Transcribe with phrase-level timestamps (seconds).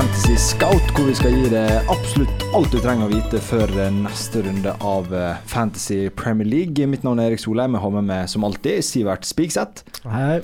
[0.00, 4.40] Fantasy Scout, hvor vi skal gi deg absolutt alt du trenger å vite før neste
[4.46, 6.86] runde av eh, Fantasy Premier League.
[6.88, 7.76] Mitt navn er Erik Solheim.
[7.76, 9.84] Jeg har med meg som alltid Sivert Spigseth.
[10.08, 10.38] Hei.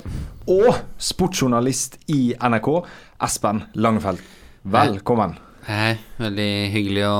[0.45, 2.69] Og sportsjournalist i NRK,
[3.25, 4.21] Espen Langefeld.
[4.77, 5.33] Velkommen.
[5.65, 7.17] Hei, veldig hyggelig å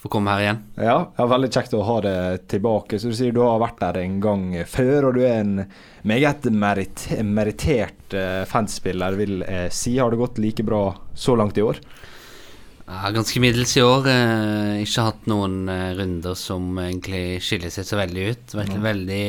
[0.00, 0.60] få komme her igjen.
[0.80, 3.00] Ja, ja, veldig kjekt å ha deg tilbake.
[3.00, 5.64] Så du sier du har vært der en gang før, og du er en
[6.08, 9.98] meget merit merittert uh, fanspiller, vil jeg si.
[10.00, 11.82] Har det gått like bra så langt i år?
[12.90, 14.08] Ja, ganske middels i år.
[14.10, 18.54] Eh, ikke hatt noen eh, runder som egentlig skiller seg så veldig ut.
[18.56, 18.82] Vært mm.
[18.82, 19.24] veldig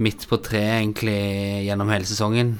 [0.00, 1.18] midt på treet egentlig
[1.66, 2.54] gjennom hele sesongen.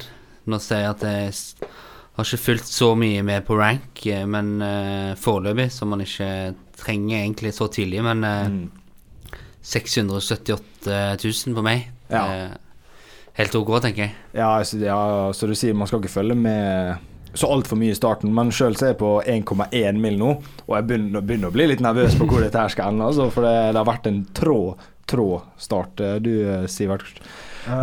[0.45, 1.71] Nå ser jeg at jeg
[2.17, 6.53] har ikke fulgt så mye med på rank, eh, men uh, foreløpig, som man ikke
[6.81, 9.37] trenger egentlig så tidlig, men uh, mm.
[9.61, 11.87] 678 000 på meg.
[12.11, 12.25] Ja.
[13.37, 14.15] helt ok, tenker jeg.
[14.35, 14.97] Ja, altså, ja,
[15.31, 16.97] så du sier man skal ikke følge med
[17.37, 20.33] så altfor mye i starten, men sjøl er jeg på 1,1 mil nå,
[20.65, 23.07] og jeg begynner, begynner, å bli litt nervøs på hvor dette her skal ende.
[23.07, 24.57] Altså, for det, det, har vært en trå,
[25.07, 25.29] trå
[25.61, 26.03] start.
[26.25, 26.33] Du,
[26.67, 27.23] Sivert,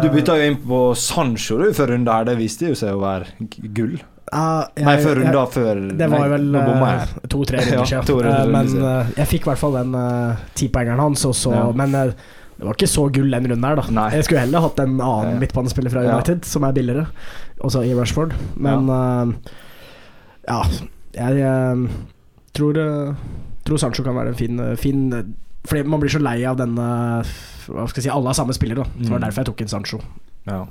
[0.02, 3.04] du bytta jo inn på Sancho du før runde her, det viste jo seg å
[3.06, 3.96] være gull.
[4.28, 8.26] Uh, jeg, nei, før runda før Det var nei, vel uh, to-tre runder siden.
[8.28, 11.62] Ja, uh, men uh, jeg fikk i hvert fall den uh, tipoengeren hans, så, ja.
[11.76, 13.86] men det var ikke så gull den runden her, da.
[13.94, 14.08] Nei.
[14.18, 15.40] Jeg skulle heller hatt en annen ja.
[15.44, 17.06] midtbanespiller fra United, som er billigere,
[17.64, 18.34] også i Rushford.
[18.58, 18.90] Men
[20.48, 20.62] ja,
[21.14, 21.86] jeg
[22.56, 22.80] tror,
[23.68, 25.00] tror Sancho kan være en fin, fin
[25.68, 26.86] Fordi man blir så lei av denne
[27.68, 28.86] Hva skal jeg si Alle har samme spiller, da.
[28.96, 29.24] Det var mm.
[29.26, 30.00] derfor jeg tok inn Sancho.
[30.48, 30.62] Ja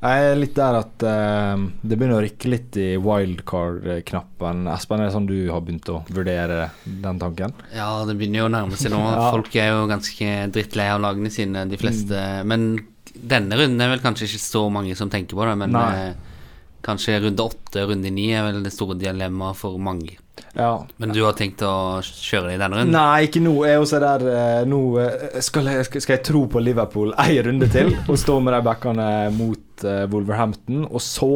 [0.00, 4.62] jeg er litt der at uh, det begynner å rikke litt i wildcard-knappen.
[4.72, 7.52] Espen, er det sånn du har begynt å vurdere den tanken?
[7.76, 9.02] Ja, det begynner jo å nærme seg nå.
[9.10, 9.28] ja.
[9.34, 12.16] Folk er jo ganske drittlei av lagene sine, de fleste.
[12.16, 12.48] Mm.
[12.48, 12.66] Men
[13.12, 15.58] denne runden er vel kanskje ikke så mange som tenker på det.
[15.66, 16.40] Men uh,
[16.86, 20.16] kanskje runde åtte, runde ni er vel det store dilemmaet for mange.
[20.54, 20.86] Ja.
[20.96, 22.94] Men du har tenkt å kjøre det i denne runden?
[22.94, 23.54] Nei, ikke nå.
[23.68, 27.68] Jeg er der uh, nå uh, skal, jeg, skal, jeg, tro på Liverpool ei runde
[27.70, 31.32] til og stå med de backene mot uh, Wolverhampton, og så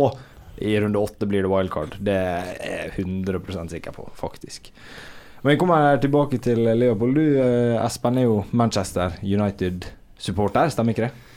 [0.65, 1.99] i runde åtte blir det wildcard.
[2.05, 4.71] Det er jeg 100 sikker på, faktisk.
[5.43, 7.17] Men jeg kommer tilbake til Liverpool.
[7.19, 7.25] Du,
[7.83, 11.33] Espen, er jo Manchester United-supporter, stemmer ikke det?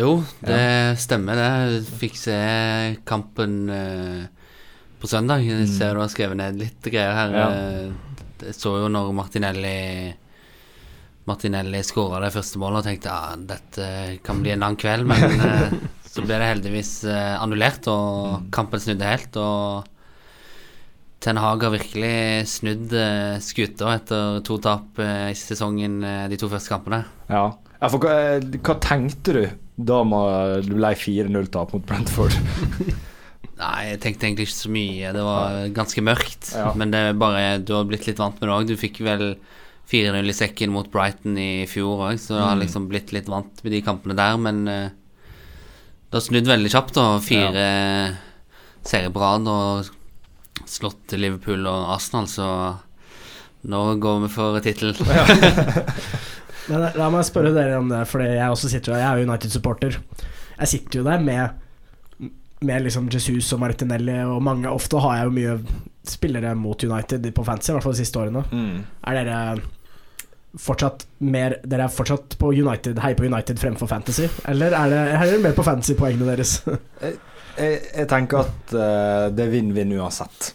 [0.00, 0.94] Jo, det ja.
[0.96, 1.82] stemmer det.
[2.00, 2.38] Fikk se
[3.06, 3.68] kampen
[5.02, 5.42] på søndag.
[5.42, 5.70] Jeg mm.
[5.74, 7.34] ser du har skrevet ned litt greier her.
[7.34, 7.46] Ja.
[7.50, 9.78] Eh, jeg så jo når Martinelli
[11.28, 13.88] Martinelli skåra det første målet og tenkte ja, ah, dette
[14.26, 15.74] kan bli en lang kveld, men eh,
[16.06, 18.48] så ble det heldigvis eh, annullert, og mm.
[18.54, 19.38] kampen snudde helt.
[19.38, 19.90] Og
[21.22, 22.90] Ten Hag har virkelig snudd
[23.46, 27.04] skuta etter to tap i sesongen de to første kampene.
[27.30, 27.44] Ja,
[27.78, 28.16] ja for hva,
[28.58, 29.44] hva tenkte du
[29.78, 32.34] da du ble 4-0-tap mot Brentford?
[33.62, 35.10] Nei, jeg tenkte egentlig ikke så mye.
[35.14, 36.48] Det var ganske mørkt.
[36.56, 36.70] Ja.
[36.78, 38.66] Men det er bare du har blitt litt vant med det òg.
[38.72, 39.36] Du fikk vel
[39.92, 42.62] 4-0 i sekken mot Brighton i fjor òg, så du har mm.
[42.64, 44.38] liksom blitt litt vant med de kampene der.
[44.40, 44.90] Men uh,
[46.10, 47.06] det har snudd veldig kjapt, da.
[47.22, 48.12] Fire ja.
[48.88, 49.92] serier på rad og
[50.68, 52.48] slått Liverpool og Arsenal, så
[53.70, 54.96] nå går vi for tittel.
[56.68, 59.98] Men La meg spørre dere om det, for jeg også sitter Jeg er United-supporter.
[60.58, 61.61] Jeg sitter jo der med
[62.66, 65.56] med liksom Jesus og Martinelli og mange Ofte har jeg jo mye
[66.08, 68.44] spillere mot United på fantasy, i hvert fall de siste årene.
[68.50, 68.82] Mm.
[69.06, 69.38] Er dere
[70.60, 74.28] fortsatt mer Dere er fortsatt på United heier på United fremfor Fantasy?
[74.48, 76.58] Eller er, det, er dere mer på fantasy-poengene deres?
[77.56, 80.52] Jeg, jeg, tenker at uh, det er vinn-vinn uansett.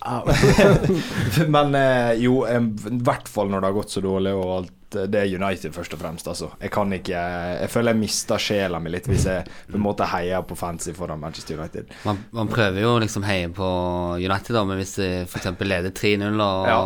[1.55, 5.19] Men uh, jo, i hvert fall når det har gått så dårlig og alt det
[5.19, 6.27] er United først og fremst.
[6.31, 6.47] Altså.
[6.61, 7.19] Jeg kan ikke
[7.59, 10.93] Jeg føler jeg mister sjela mi litt hvis jeg på en måte heier på fancy
[10.95, 11.91] foran Manchester United.
[12.07, 13.67] Man, man prøver jo liksom heie på
[14.15, 15.51] United, da, men hvis de f.eks.
[15.59, 16.79] leder 3-0 og ja.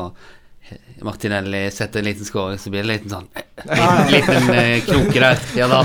[1.02, 3.30] Martinelli setter en liten skåring, så blir det en liten sånn
[4.12, 5.42] Liten, liten uh, knoke der.
[5.58, 5.80] Ja da.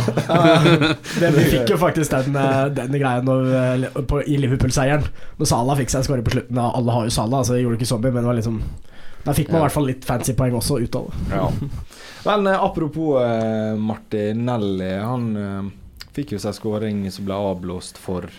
[1.20, 5.08] det, vi fikk jo faktisk den, eh, den greia når, eh, på, i Liverpool-seieren.
[5.40, 6.60] Når Salah fikk seg en skåring på slutten.
[6.60, 8.60] Alle har jo Salah, så det gjorde ikke Zombie, men det var liksom
[9.26, 11.34] da fikk man i hvert fall litt fancy poeng også ut av det.
[11.34, 11.46] Ja.
[12.28, 14.92] Men eh, apropos eh, Martinelli.
[15.02, 15.70] Han eh,
[16.14, 18.30] fikk jo seg skåring som ble avblåst for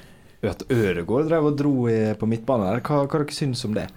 [0.48, 2.84] at Øregård drev og dro i, på midtbanen der.
[2.86, 3.90] Hva, hva dere syns om det?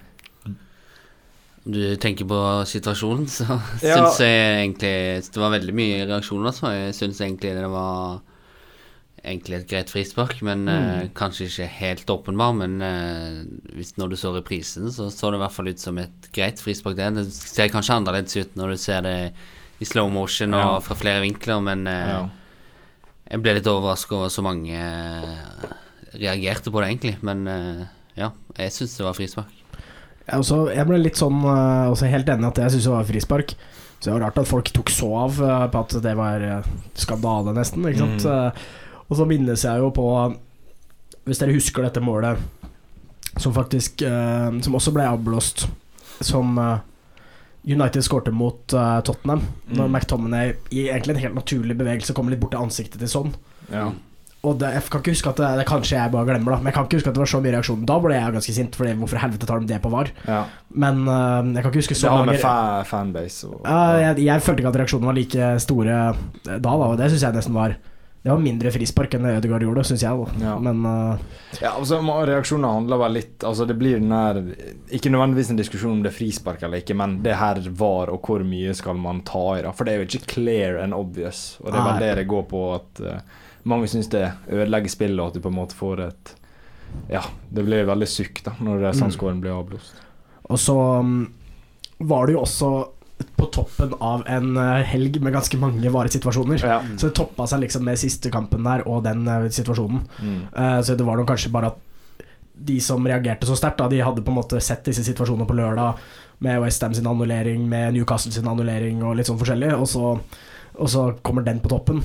[1.64, 3.44] Du tenker på situasjonen, så
[3.84, 3.98] ja.
[3.98, 4.94] syns jeg egentlig
[5.28, 8.20] Det var veldig mye reaksjoner, så jeg syns egentlig det var
[9.20, 10.70] egentlig et greit frispark, men mm.
[10.72, 12.54] uh, kanskje ikke helt åpenbar.
[12.56, 13.42] Men uh,
[13.76, 16.62] hvis, når du så reprisen, så så det i hvert fall ut som et greit
[16.62, 16.96] frispark.
[16.96, 19.16] Det, det ser kanskje annerledes ut når du ser det
[19.80, 20.82] i slow motion og ja.
[20.84, 22.20] fra flere vinkler, men uh, ja.
[23.34, 24.80] jeg ble litt overraska over så mange
[26.16, 27.18] reagerte på det, egentlig.
[27.20, 27.44] Men
[28.16, 29.59] ja, jeg syns det var frispark.
[30.30, 30.46] Jeg,
[30.76, 33.54] jeg ble litt sånn uh, også helt enig at jeg syns det var frispark.
[34.00, 36.68] Så det var rart at folk tok så av uh, på at det var uh,
[36.98, 37.88] skandale, nesten.
[37.90, 38.28] Ikke sant?
[38.28, 38.62] Mm.
[39.10, 40.06] og så minnes jeg jo på
[41.26, 42.38] Hvis dere husker dette målet
[43.38, 45.62] som faktisk Som også ble avblåst,
[46.26, 46.58] som
[47.62, 49.44] United skårte mot Tottenham.
[49.70, 49.92] Når mm.
[49.92, 53.30] McTominay i egentlig en helt naturlig bevegelse kommer litt bort til ansiktet til sånn.
[53.70, 53.92] Ja.
[54.40, 56.58] Og det, jeg kan ikke huske at det, det Kanskje jeg bare glemmer, da.
[56.62, 57.84] Men jeg kan ikke huske at det var så mye reaksjon.
[57.88, 60.12] Da ble jeg ganske sint, Fordi hvorfor helvete tar de det på VAR?
[60.24, 60.40] Ja.
[60.72, 63.96] Men uh, jeg kan ikke huske så det mange Det har med fanbase og, uh,
[64.00, 65.96] jeg, jeg, følte ikke at reaksjonene var like store
[66.46, 67.74] da, da og det syns jeg nesten var
[68.20, 70.12] det var mindre frispark enn det Ødegaard gjorde, syns jeg.
[70.20, 70.40] Da.
[70.44, 70.56] Ja.
[70.60, 74.42] Men uh, Ja, altså Reaksjonene handler vel litt Altså Det blir den der
[74.92, 78.20] Ikke nødvendigvis en diskusjon om det er frispark eller ikke, men det her var, og
[78.24, 79.72] hvor mye skal man ta i, da.
[79.72, 82.44] For det er jo ikke clear and obvious, og det er vel det det går
[82.50, 86.06] på at uh, mange syns det ødelegger spillet, og at du på en måte får
[86.08, 86.36] et
[87.10, 89.42] Ja, det blir veldig sykt da når sandskåren mm.
[89.44, 90.00] blir avblåst.
[90.50, 91.28] Og så um,
[91.98, 92.70] var det jo også
[93.36, 96.64] på toppen av en uh, helg med ganske mange varesituasjoner.
[96.64, 96.80] Ja.
[96.96, 100.02] Så det toppa seg liksom med siste kampen der og den uh, situasjonen.
[100.18, 100.40] Mm.
[100.56, 101.86] Uh, så det var nok kanskje bare at
[102.60, 106.00] de som reagerte så sterkt, de hadde på en måte sett disse situasjonene på lørdag
[106.44, 110.12] med Westham sin annullering, med Newcastle sin annullering og litt sånn forskjellig, og så,
[110.76, 112.02] og så kommer den på toppen.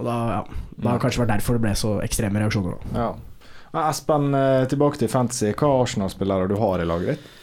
[0.00, 2.80] Og da, ja, det har kanskje vært derfor det ble så ekstreme reaksjoner.
[2.96, 3.10] Ja.
[3.84, 5.52] Espen, eh, tilbake til fantasy.
[5.52, 7.36] Hva Arsenal-spillere du har i laget ditt?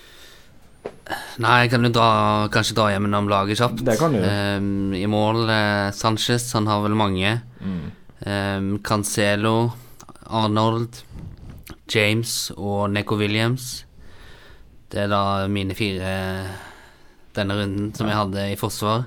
[1.39, 2.09] Nei, jeg kan jo dra,
[2.51, 3.83] kanskje dra gjennom laget kjapt.
[3.85, 7.37] Det kan du um, I mål uh, Sanchez, han har vel mange.
[7.61, 7.83] Mm.
[8.25, 9.71] Um, Cancelo,
[10.25, 11.03] Arnold,
[11.87, 13.85] James og Neko Williams.
[14.91, 15.21] Det er da
[15.51, 16.11] mine fire
[17.37, 19.05] denne runden som jeg hadde i forsvar.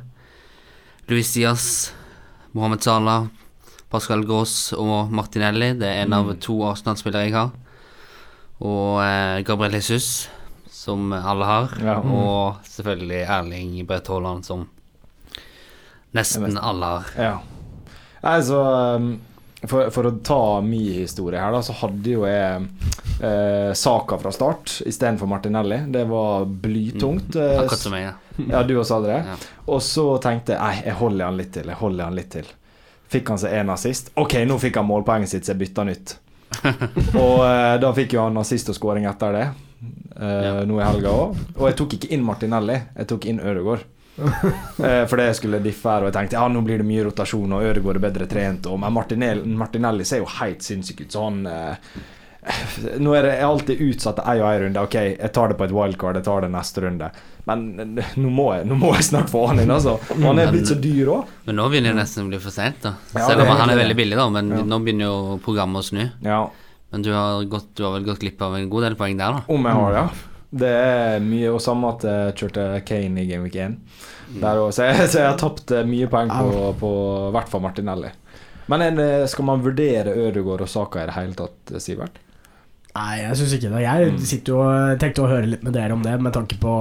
[1.10, 1.90] Luis Diaz,
[2.54, 3.26] Mohammed Salah,
[3.90, 5.72] Pascal Gross og Martinelli.
[5.78, 6.36] Det er en av mm.
[6.42, 7.54] to Arsenal-spillere jeg har.
[8.60, 10.28] Og eh, Gabriel Jesus,
[10.70, 11.74] som alle har.
[11.82, 11.96] Ja.
[12.00, 14.68] Og selvfølgelig Erling Braut Haaland, som
[16.16, 17.10] nesten alle har.
[17.18, 17.34] Ja.
[18.20, 18.60] Altså
[19.62, 22.62] for, for, å ta min historie her, da, så hadde jo jeg
[23.20, 25.82] eh, Saka fra start istedenfor Martinelli.
[25.92, 27.34] Det var blytungt.
[27.34, 27.58] Mm.
[27.64, 28.14] Akkurat som meg, ja.
[28.54, 29.20] ja, du også hadde det.
[29.34, 29.36] Ja.
[29.74, 31.68] Og så tenkte jeg nei, jeg holder han litt til.
[31.74, 32.48] Jeg holder han litt til.
[33.10, 34.12] Fikk han seg en assist.
[34.20, 36.16] OK, nå fikk han målpoenget sitt, så jeg bytta nytt.
[37.22, 39.46] og eh, da fikk jo han assist og skåring etter det,
[40.18, 40.52] eh, ja.
[40.66, 41.40] nå i helga òg.
[41.56, 43.86] Og jeg tok ikke inn Martinelli, jeg tok inn Ødegaard.
[44.20, 47.56] eh, for det skulle diffe her, og jeg tenkte ja, nå blir det mye rotasjon,
[47.56, 48.70] og Ødegaard er bedre trent.
[48.70, 51.94] Og, men Martinelli, Martinelli ser jo helt sinnssyk ut, så han eh,
[53.04, 54.84] nå er det alltid utsatt ei og ei runde.
[54.86, 57.10] Ok, jeg tar det på et wildcard, jeg tar det neste runde.
[57.48, 57.66] Men
[58.22, 59.98] nå må jeg, nå må jeg snart få han inn, altså.
[60.24, 61.36] Han er blitt så dyr òg.
[61.48, 62.96] Men nå begynner det nesten å bli for seint, da.
[63.12, 64.26] Selv om han er veldig billig, da.
[64.32, 64.64] Men ja.
[64.66, 66.02] nå begynner jo programmet å snu.
[66.24, 66.42] Ja.
[66.90, 69.36] Men du har, gått, du har, vel gått glipp av en god del poeng der,
[69.36, 69.44] da?
[69.52, 70.06] Om jeg har, ja.
[70.50, 73.76] Det er mye, og samme at jeg kjørte Kane i Game Week 1.
[74.40, 76.90] Der også, så, jeg, så jeg har tapt eh, mye poeng på, på
[77.34, 78.10] hvert fall Martinelli.
[78.70, 82.18] Men eh, skal man vurdere Ødegaard og Saka i det hele tatt, Sivert?
[82.96, 83.82] Nei, jeg syns ikke det.
[83.84, 84.20] Jeg mm.
[84.26, 86.74] sitter jo tenkte å høre litt med dere om det, med tanke på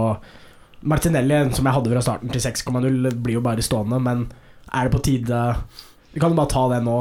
[0.89, 4.27] Martinelli, som jeg hadde fra starten til 6,0, blir jo bare stående, men
[4.69, 5.39] er det på tide
[6.13, 6.97] Vi kan jo bare ta det nå,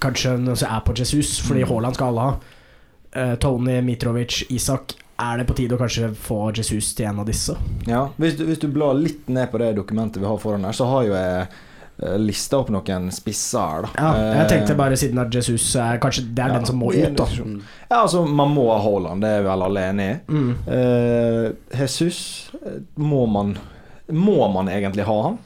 [0.00, 1.70] kanskje når vi er på Jesus, fordi mm.
[1.70, 2.60] Haaland skal alle ha.
[3.14, 4.96] Uh, Tony, Mitrovic, Isak.
[5.20, 7.54] Er det på tide å kanskje få Jesus til en av disse?
[7.86, 10.74] Ja, hvis du, hvis du blar litt ned på det dokumentet vi har foran her,
[10.74, 11.60] så har jo jeg Eh,
[11.96, 13.90] lista opp noen spisser da.
[13.94, 14.08] Ja,
[14.40, 16.90] jeg tenkte eh, bare siden at Jesus er Kanskje det er ja, den som må
[16.90, 17.26] ut, da.
[17.86, 20.16] Ja, altså, man må ha Haaland, det er vel alle enig i.
[20.34, 20.50] Mm.
[20.66, 22.18] Uh, Jesus,
[22.98, 23.54] må man
[24.10, 25.38] Må man egentlig ha han?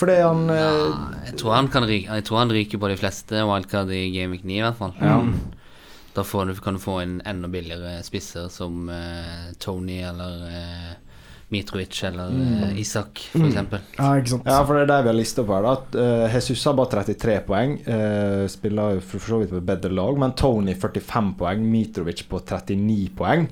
[0.00, 2.96] Fordi han uh, ja, jeg, tror han kan ryke, jeg tror han ryker på de
[2.96, 4.94] fleste wildcard i Gaming 9, i hvert fall.
[5.02, 5.18] Ja.
[5.20, 5.34] Mm.
[6.14, 10.46] Da du, kan du få en enda billigere spisser som uh, Tony eller
[11.50, 12.62] Mitrovic eller mm.
[12.62, 13.56] Eh, Isak, f.eks.
[13.56, 13.78] Mm.
[13.96, 14.46] Ja, ikke sant.
[14.46, 15.66] Ja, for det er der vi har lista opp her.
[15.72, 17.74] At, uh, Jesus har bare 33 poeng.
[17.86, 20.20] Uh, spiller jo for så vidt på et bedre lag.
[20.22, 23.48] Men Tony 45 poeng, Mitrovic på 39 poeng.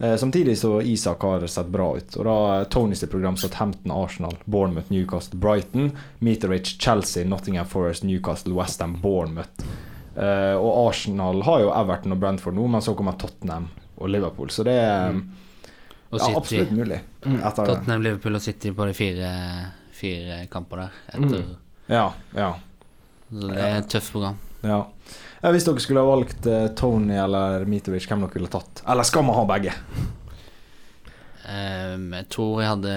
[0.00, 2.16] Uh, samtidig så Isak har sett bra ut.
[2.16, 2.38] Og da
[2.72, 5.92] Tonys program satt Hampton, Arsenal, Bournemouth, Newcastle, Brighton.
[6.24, 9.68] Mitrovic, Chelsea, Nottingham Forest, Newcastle, Westham, Bournemouth.
[10.16, 13.68] Uh, og Arsenal har jo Everton og Brentford nå, men så kommer Tottenham
[14.00, 14.50] og Liverpool.
[14.52, 15.24] Så det er mm.
[16.12, 17.00] Ja, absolutt mulig.
[17.24, 17.38] Mm.
[17.56, 19.30] Tottenham, Liverpool og City på de fire,
[19.96, 21.02] fire kamper der.
[21.08, 21.44] Etter.
[21.44, 21.54] Mm.
[21.88, 22.50] Ja, ja.
[23.32, 24.36] Så det er et tøft program.
[24.62, 24.82] Ja.
[25.50, 28.84] Hvis dere skulle ha valgt uh, Tony eller Mitovic, hvem dere ville tatt?
[28.86, 29.72] Eller skal man ha begge?
[31.42, 32.92] Um, jeg tror jeg hadde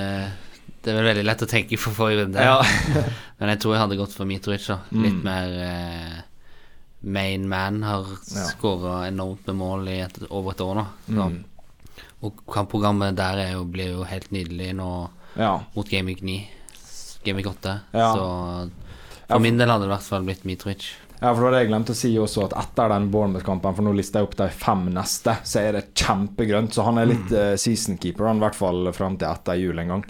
[0.83, 2.45] Det er vel veldig lett å tenke for forrige runde.
[2.45, 2.59] Ja.
[3.39, 4.67] Men jeg tror jeg hadde gått for Mitrovic.
[4.69, 4.79] Da.
[4.93, 5.25] Litt mm.
[5.25, 6.21] mer uh,
[7.15, 7.81] main man.
[7.87, 8.45] Har ja.
[8.51, 10.87] skåra enormt med mål i et, over et år nå.
[11.07, 11.43] Mm.
[12.23, 14.89] Og kampprogrammet der jo, blir jo helt nydelig nå
[15.35, 15.57] ja.
[15.75, 16.37] mot Gaming 9.
[17.25, 17.79] Gaming 8.
[17.91, 18.11] Ja.
[18.15, 18.69] Så
[19.27, 20.91] for min del hadde det i hvert fall blitt Mitrovic.
[21.19, 23.87] Ja, for det var det jeg glemte å si også, at etter den Bournemouth-kampen, for
[23.87, 26.75] nå lister jeg opp de fem neste, så er det kjempegrønt.
[26.75, 27.37] Så han er litt mm.
[27.39, 30.05] uh, season keeper, han, i hvert fall fram til etter jul en gang.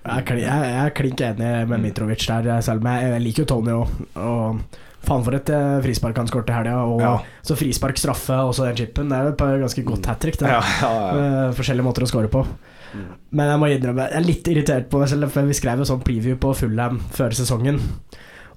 [0.00, 1.82] Jeg er, jeg er klink enig med.
[1.84, 3.96] Mitrovic der, selv om jeg, jeg liker jo Tony òg.
[4.20, 6.80] Og faen for et uh, frispark han skåret i helga.
[6.88, 7.14] Og ja.
[7.46, 9.12] så frispark, straffe og så den chipen.
[9.12, 10.40] Det er jo et ganske godt hat trick.
[10.44, 12.44] Ja, ja, forskjellige måter å score på.
[12.90, 13.06] Mm.
[13.38, 15.88] Men jeg må innrømme, jeg er litt irritert på meg selv, for vi skrev jo
[15.88, 17.78] sånn preview på Fullham før sesongen.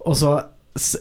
[0.03, 0.33] Og så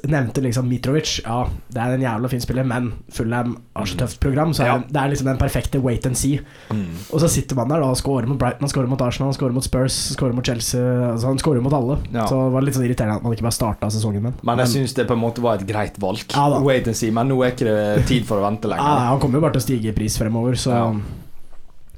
[0.05, 1.15] nevnte liksom Mitrovic.
[1.25, 4.53] Ja, det er en jævla fin spiller, men Fulham har så tøft program.
[4.53, 4.75] Så ja.
[4.85, 6.41] det er liksom den perfekte wait and see.
[6.69, 6.99] Mm.
[7.09, 9.39] Og så sitter man der da og scorer mot Brighton, han scorer mot Arsenal, han
[9.39, 10.83] scorer mot Spurs, scorer mot Chelsea.
[11.09, 11.97] Altså han scorer mot alle.
[12.13, 12.27] Ja.
[12.29, 14.73] Så det var litt sånn irriterende at man ikke bare starta sesongen med Men jeg
[14.75, 16.27] syns det på en måte var et greit valg.
[16.37, 18.85] Ja, wait and see, men nå er ikke det tid for å vente lenger.
[18.85, 20.83] Ja, han kommer jo bare til å stige i pris fremover, så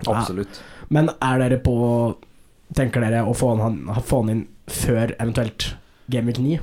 [0.04, 0.62] Absolutt.
[0.94, 1.74] Men er dere på
[2.74, 5.68] Tenker dere å få han, få han inn før eventuelt
[6.10, 6.56] Game 9?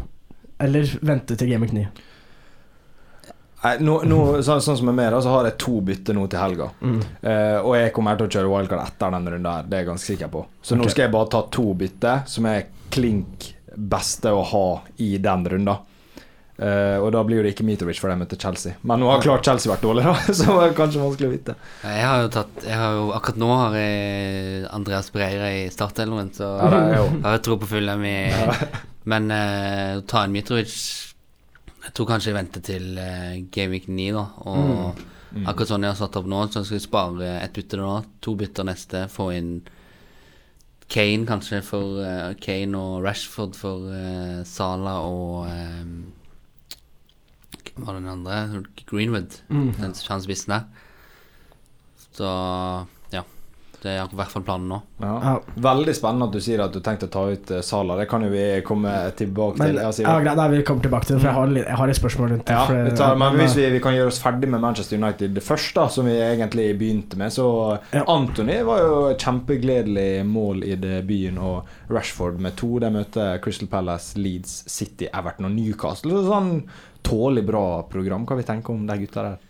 [0.61, 1.85] Eller vente til Game Week 9?
[3.63, 6.41] Nei, nå, nå, så, sånn som med da, så har jeg to bytter nå til
[6.41, 6.71] helga.
[6.81, 6.97] Mm.
[7.21, 9.89] Eh, og jeg kommer til å kjøre wildcard etter denne runden her, det er jeg
[9.91, 10.41] ganske sikker på.
[10.61, 10.81] Så okay.
[10.81, 14.67] nå skal jeg bare ta to bytter, som er klink beste å ha
[15.05, 15.87] i den runden.
[16.61, 18.75] Uh, og da blir det ikke Mitrovic for de møter Chelsea.
[18.85, 21.55] Men nå har klart Chelsea vært dårlig, da, så det er kanskje vanskelig å vite.
[21.85, 26.29] Jeg har jo tatt jeg har jo, Akkurat nå har jeg Andreas Breira i startelven,
[26.37, 28.15] så ja, jeg har jo tro på Fulham i
[29.10, 30.74] Men uh, å ta inn Mitrovic
[31.81, 34.25] Jeg tror kanskje jeg venter til uh, Gameweek 9, da.
[34.46, 35.05] Og mm.
[35.31, 35.46] Mm.
[35.48, 37.93] akkurat sånn jeg har satt opp nå, så skal jeg spare ett bytte nå.
[38.22, 39.05] To bytter neste.
[39.12, 39.53] Få inn
[40.91, 45.93] Kane kanskje for uh, Kane og Rashford for uh, Sala og um,
[47.72, 48.63] Hva var den andre?
[48.86, 49.39] Greenwood.
[49.48, 49.72] Mm.
[49.79, 50.67] Den, han spissen der.
[52.12, 52.31] Så
[53.81, 54.77] det er i hvert fall planen nå.
[55.01, 55.13] Ja.
[55.25, 55.33] Ja.
[55.65, 57.95] Veldig spennende at du sier at du tenkte å ta ut uh, Sala.
[57.97, 60.03] Det kan jo vi komme tilbake men, til.
[60.05, 62.29] ja, greit, nei, vi kommer tilbake til det, for jeg har, jeg har et spørsmål
[62.35, 62.59] rundt det.
[62.59, 65.45] Ja, for, tar, men hvis vi, vi, kan gjøre oss ferdig med Manchester United det
[65.45, 67.47] første, som vi egentlig begynte med, så
[68.05, 72.75] Anthony var jo kjempegledelig mål i debuten, og Rashford med to.
[72.81, 76.21] De møter Crystal Palace, Leeds, City, Everton og Newcastle.
[76.29, 76.59] Sånn
[77.01, 78.29] tålelig bra program.
[78.29, 79.47] Hva vi tenker om de gutta der?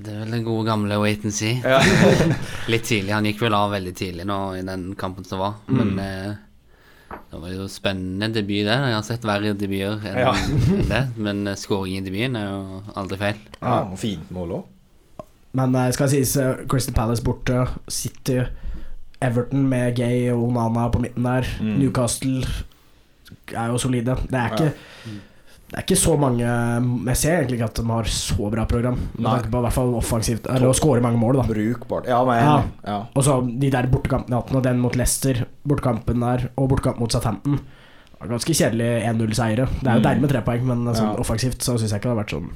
[0.00, 1.58] Det er vel den gode gamle wait and see.
[1.64, 1.80] Ja.
[2.72, 3.12] Litt tidlig.
[3.12, 5.58] Han gikk vel av veldig tidlig nå i den kampen som var.
[5.68, 5.80] Mm.
[5.80, 8.76] Men eh, det var jo spennende debut, det.
[8.76, 10.34] Jeg har sett verre debuter enn ja.
[10.92, 11.02] det.
[11.16, 13.40] Men skåring scoring i debuten er jo aldri feil.
[13.60, 14.76] Ja, og Fint mål òg.
[15.58, 17.64] Men eh, skal sies uh, Crystal Palace borte.
[17.90, 18.40] City,
[19.20, 21.48] Everton med Gay og Onana på midten der.
[21.60, 21.76] Mm.
[21.82, 22.44] Newcastle
[23.50, 24.16] er jo solide.
[24.30, 25.18] Det er ikke ja.
[25.70, 28.96] Det er ikke så mange Jeg ser egentlig ikke at de har så bra program.
[29.14, 31.44] Med tanke på i hvert fall offensivt Eller å skåre mange mål, da.
[31.46, 32.08] Brukbart.
[32.10, 32.56] Ja, men ja.
[32.86, 32.96] ja.
[33.14, 37.60] Og så de der bortekampene og den mot Leicester, bortekampen der, og bortekamp mot Southampton.
[38.20, 39.64] Ganske kjedelig 1-0-seiere.
[39.80, 40.06] Det er jo mm.
[40.08, 41.18] deilig med tre poeng, men sånn, ja.
[41.22, 42.50] offensivt så syns jeg ikke det har vært sånn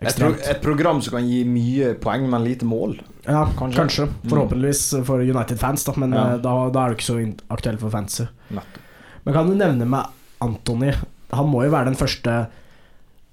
[0.00, 0.44] ekstremt.
[0.44, 2.94] Et, program som kan gi mye poeng, men lite mål?
[3.24, 3.78] Ja, kanskje.
[3.80, 4.06] kanskje.
[4.10, 4.28] Mm.
[4.30, 6.14] Forhåpentligvis for United-fans, da, men.
[6.14, 7.18] Eh, da, da, er det ikke så
[7.56, 8.28] aktuelt for fancy.
[8.50, 10.12] Men kan du nevne meg
[10.44, 10.94] Antony
[11.34, 12.36] han må jo være den første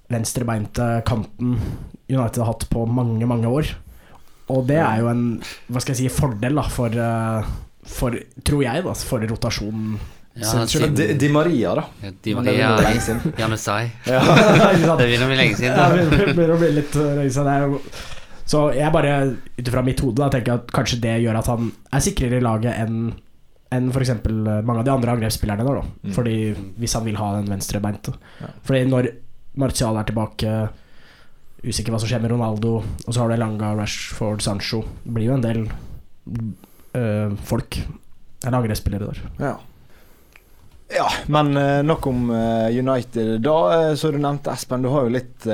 [0.08, 1.56] venstrebeinte kanten
[2.08, 3.72] United har hatt på mange, mange år.
[4.48, 5.24] Og det er jo en
[5.68, 7.50] hva skal jeg si, fordel da, for, eh,
[7.88, 9.98] for tror jeg, da, for rotasjonen.
[10.38, 10.62] Ja,
[10.94, 11.84] Di, Di, Maria, da.
[12.04, 12.70] Ja, Di Maria
[13.36, 13.90] Janusai.
[14.06, 14.20] Ja.
[15.00, 15.74] det begynner å bli lenge siden.
[15.80, 17.80] Ja, det begynner å bli litt eh, lenge siden.
[18.48, 19.16] Så jeg bare,
[19.58, 22.78] ut ifra mitt hode, tenker at kanskje det gjør at han er sikrere i laget
[22.80, 23.10] enn
[23.74, 24.10] enn f.eks.
[24.10, 24.18] Eh,
[24.64, 25.64] mange av de andre angrepsspillerne.
[25.66, 26.12] Da, mm.
[26.16, 26.36] Fordi
[26.80, 28.14] Hvis han vil ha den venstrebeinte.
[28.40, 28.52] Ja.
[28.66, 29.10] Fordi når
[29.58, 30.58] Martial er tilbake,
[31.64, 35.26] usikker hva som skjer med Ronaldo, og så har du Elanga, Rashford, Sancho Det blir
[35.26, 35.64] jo en del
[36.94, 37.80] øh, folk,
[38.44, 39.24] eller angrepsspillere der.
[39.42, 39.56] Ja.
[40.94, 43.40] ja men øh, nok om United.
[43.42, 43.58] Da,
[43.98, 45.50] så du nevnte Espen, du har jo litt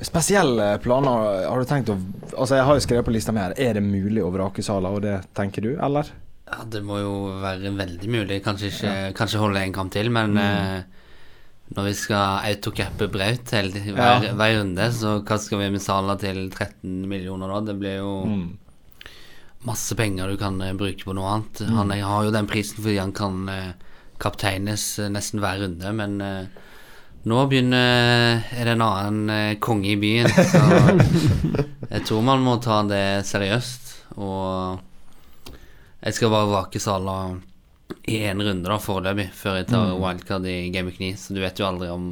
[0.00, 1.44] spesielle planer.
[1.50, 1.98] Har du tenkt å
[2.30, 3.52] Altså, jeg har jo skrevet på lista mi her.
[3.58, 6.08] Er det mulig å vrake Sala, og det tenker du, eller?
[6.50, 8.40] Ja, det må jo være veldig mulig.
[8.42, 9.10] Kanskje ikke ja.
[9.16, 10.40] Kanskje holde en kamp til, men mm.
[10.42, 11.10] eh,
[11.76, 14.32] når vi skal autocappe Braut hver, ja.
[14.34, 17.60] hver runde, så hva skal vi med Sala til 13 millioner da?
[17.68, 18.48] Det blir jo mm.
[19.68, 21.62] masse penger du kan uh, bruke på noe annet.
[21.62, 21.76] Mm.
[21.78, 26.18] Han har jo den prisen fordi han kan uh, kapteines uh, nesten hver runde, men
[27.20, 30.62] nå begynner Er det en annen konge i byen, så
[31.94, 33.90] jeg tror man må ta det seriøst.
[34.18, 34.80] Og
[36.00, 37.16] jeg skal bare vrake Sala
[38.08, 39.98] i én runde da foreløpig, før jeg tar mm.
[40.00, 41.10] wildcard i Game of 9.
[41.18, 42.06] Så du vet jo aldri om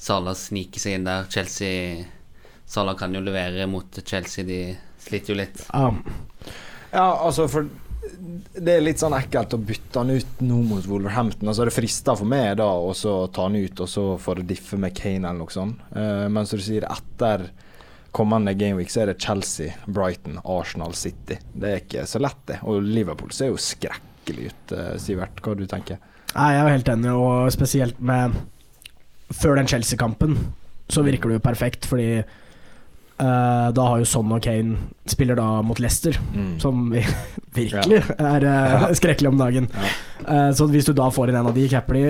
[0.00, 1.28] Sala sniker seg inn der.
[1.32, 2.04] Chelsea
[2.66, 4.60] Sala kan jo levere mot Chelsea, de
[5.00, 5.64] sliter jo litt.
[5.70, 5.90] Ja.
[6.94, 7.66] Ja, altså, for
[8.54, 11.48] det er litt sånn ekkelt å bytte han ut nå mot Wolverhampton.
[11.50, 14.78] Altså Det frister for meg da å ta han ut og så få det diffe
[14.80, 15.80] med Kane eller noe sånt.
[15.94, 17.48] Uh, men som du sier, etter
[18.14, 21.38] kommende gameweek så er det Chelsea, Brighton, Arsenal, City.
[21.52, 22.60] Det er ikke så lett, det.
[22.62, 25.42] Og Liverpool ser jo skrekkelig ut, uh, Sivert.
[25.44, 26.00] Hva du tenker
[26.34, 28.38] Nei, Jeg er jo helt enig, og spesielt med
[29.34, 30.38] Før den Chelsea-kampen
[30.90, 32.24] så virker det jo perfekt, fordi
[33.14, 34.74] Uh, da har jo Son og Kane
[35.06, 36.56] spiller da mot Leicester, mm.
[36.58, 36.88] som
[37.54, 38.16] virkelig ja.
[38.18, 39.68] er uh, skrekkelig om dagen.
[39.70, 39.90] Ja.
[40.26, 42.08] Uh, så hvis du da får inn en av de, capper de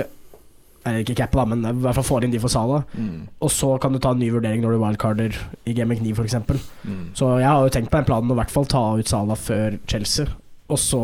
[0.84, 2.82] Eller ikke cap da, men i hvert fall får inn de for Sala.
[2.92, 3.26] Mm.
[3.40, 6.36] Og så kan du ta en ny vurdering når du wildcarder i Game 9 f.eks.
[6.84, 7.04] Mm.
[7.16, 9.38] Så jeg har jo tenkt på den planen å i hvert fall ta ut Sala
[9.40, 10.28] før Chelsea,
[10.68, 11.02] og så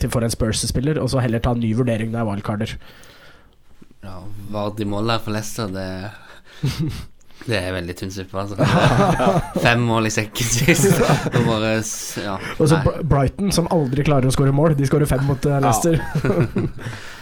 [0.00, 2.76] til for en Spurs-spiller, og så heller ta en ny vurdering når jeg wildcarder.
[4.04, 4.20] Ja,
[4.52, 5.88] hva de måler for Leicester, det
[7.44, 8.56] Det er veldig tynn suppe, altså.
[9.66, 10.96] Fem mål i sekken sist.
[11.34, 11.74] Og bare
[12.22, 12.38] ja.
[12.56, 14.76] Og så Brighton, som aldri klarer å skåre mål.
[14.78, 15.98] De skårer fem mot Leicester.
[15.98, 16.72] Leicester.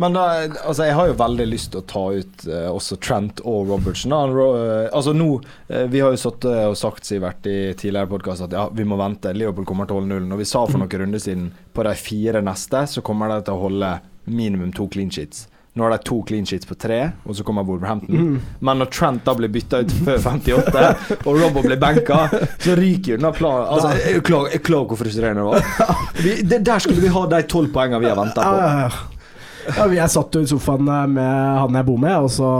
[0.00, 0.22] Men da,
[0.64, 4.14] altså jeg har jo veldig lyst til å ta ut uh, også Trent og Robertson.
[4.14, 5.28] Uh, altså nå,
[5.68, 8.96] uh, Vi har jo satt og sagt Sivert, i tidligere podkast at ja, vi må
[9.00, 9.34] vente.
[9.36, 10.32] Liverpool kommer til å holde nullen.
[10.32, 13.58] Og vi sa for noen runder siden på de fire neste så kommer de til
[13.58, 13.94] å holde
[14.30, 15.48] minimum to clean sheets.
[15.72, 18.16] Nå har de to clean sheets på tre, og så kommer Wolverhampton.
[18.16, 18.40] Mm.
[18.58, 20.88] Men når Trent da blir bytta ut før 58,
[21.28, 22.24] og Robbo blir benka,
[22.58, 23.68] så ryker jo den planen.
[23.68, 25.94] Altså, jeg er klar, jeg klar hvor frustrerende det var.
[26.24, 29.19] Vi, det, der skulle vi ha de tolv poengene vi har venta på.
[29.68, 32.50] Ja, jeg satt jo i sofaen med han jeg bor med, og så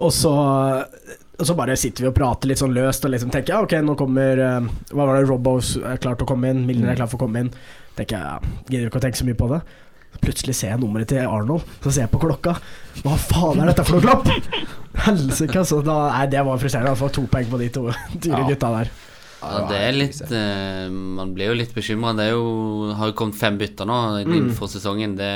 [0.00, 0.34] Og så
[1.40, 3.78] og så bare sitter vi og prater litt sånn løst og liksom tenker ja, ok,
[3.84, 6.98] nå kommer uh, Hva var det, Robbo er klar til å komme inn, Milner er
[6.98, 7.48] klar for å komme inn.
[7.96, 9.60] Tenker jeg, ja, Gidder ikke å tenke så mye på det.
[10.20, 12.58] Plutselig ser jeg nummeret til Arnold, så ser jeg på klokka.
[13.00, 14.28] Hva faen er dette for noe klopp?
[15.06, 15.80] Helsike, altså.
[15.86, 17.86] Da, nei, det var frustrerende Han får to poeng på de to
[18.26, 18.48] dyre ja.
[18.50, 18.92] gutta der.
[19.40, 22.12] Ja, det er litt uh, Man blir jo litt bekymra.
[22.18, 24.72] Det er jo, har jo kommet fem bytter nå innenfor mm.
[24.74, 25.16] sesongen.
[25.18, 25.32] Det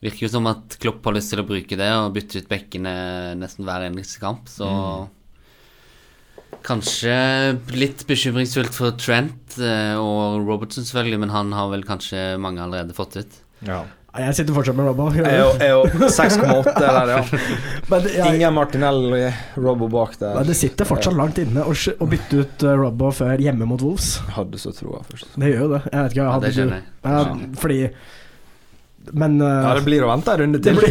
[0.00, 2.92] virker jo som at Klopp har lyst til å bruke det og bytte ut bekkene
[3.38, 5.16] nesten hver eneste kamp, så mm.
[6.66, 7.12] Kanskje
[7.78, 12.96] litt bekymringsfullt for Trent uh, og Robertson, selvfølgelig, men han har vel kanskje mange allerede
[12.96, 13.38] fått ut.
[13.64, 13.84] Ja.
[14.10, 15.04] Jeg sitter fortsatt med Robbo.
[15.14, 17.18] Jo 6,8 der, ja.
[17.90, 19.22] Men, jeg, Ingen Martinelli,
[19.54, 20.34] Robbo bak der.
[20.40, 23.82] Men det sitter fortsatt langt inne å, å bytte ut uh, Robbo før hjemme mot
[23.84, 24.16] Wolves.
[24.34, 25.36] Hadde så troa først.
[25.38, 25.82] Det gjør jo det.
[25.92, 26.88] Jeg vet ikke, jeg hadde ja, det skjønner jeg.
[27.06, 27.78] Ja, fordi
[29.12, 30.76] men uh, Ja, det blir å vente en runde til.
[30.76, 30.82] og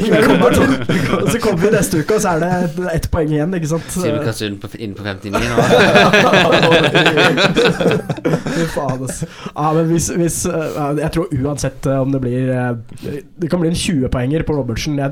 [1.30, 2.50] så kommer vi neste uke, og så er det
[2.96, 3.88] ett poeng igjen, ikke sant.
[3.94, 5.40] Sier du kanskje inn på, inn på 59 nå.
[8.50, 9.26] Fy faen, altså.
[9.54, 12.44] Ja, men hvis, hvis uh, Jeg tror uansett uh, om det blir
[13.00, 14.94] Det kan bli en 20-poenger på Robertsen.
[15.00, 15.10] Jeg,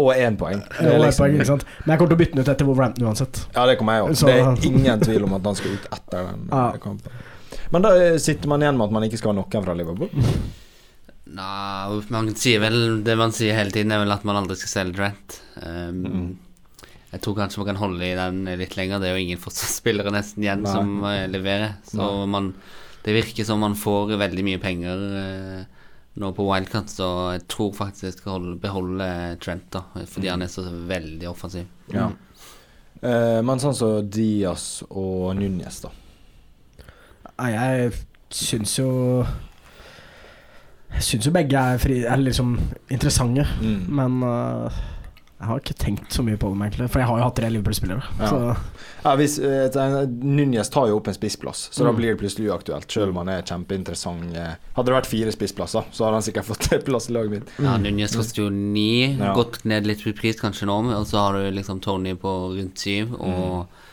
[0.00, 0.60] og én poeng.
[0.80, 1.44] Liksom, poeng Men
[1.92, 3.34] jeg kommer til å bytte den ut etter Wolverhampton uansett.
[3.52, 4.10] Ja, det kommer jeg òg.
[4.16, 6.52] Det er ingen tvil om at han skal ut etter den ja.
[6.80, 7.10] kampen.
[7.70, 7.90] Men da
[8.22, 10.10] sitter man igjen med at man ikke skal ha noen fra Liverpool.
[11.30, 14.72] Nei, man sier vel Det man sier hele tiden, er vel at man aldri skal
[14.72, 15.40] selge Drent.
[15.62, 16.30] Um, mm.
[17.10, 19.02] Jeg tror kanskje man kan holde i den litt lenger.
[19.02, 20.72] Det er jo ingen forsvarsspillere nesten igjen Nei.
[20.74, 21.76] som uh, leverer.
[21.86, 22.52] Så man,
[23.04, 25.80] det virker som man får veldig mye penger uh,
[26.20, 29.06] nå på Wildcat, så jeg tror faktisk jeg skal holde, beholde
[29.42, 30.32] Trent, da, fordi mm.
[30.32, 31.70] han er så veldig offensiv.
[31.94, 32.10] Ja.
[33.00, 35.94] Uh, men sånn som så Diaz og Núñez, da?
[37.40, 37.92] Nei, jeg
[38.36, 38.90] syns jo
[40.94, 42.56] jeg syns jo begge er, fri, er liksom
[42.90, 43.82] interessante, mm.
[43.96, 44.80] men uh,
[45.40, 46.86] jeg har ikke tenkt så mye på dem, egentlig.
[46.92, 48.08] For jeg har jo hatt tre Liverpool-spillere.
[48.20, 48.56] Ja.
[49.06, 51.86] ja, hvis uh, Nunes tar jo opp en spissplass, så mm.
[51.88, 52.84] da blir det plutselig uaktuelt.
[52.92, 54.34] Selv om han er kjempeinteressant.
[54.36, 57.54] Eh, hadde det vært fire spissplasser, så hadde han sikkert fått plass i laget mitt.
[57.56, 59.14] Ja, Nunes koster jo ni.
[59.14, 59.32] Ja.
[59.38, 62.84] Gått ned litt i pris kanskje nå, og så har du liksom Tony på rundt
[62.84, 63.16] syv.
[63.16, 63.86] Og mm.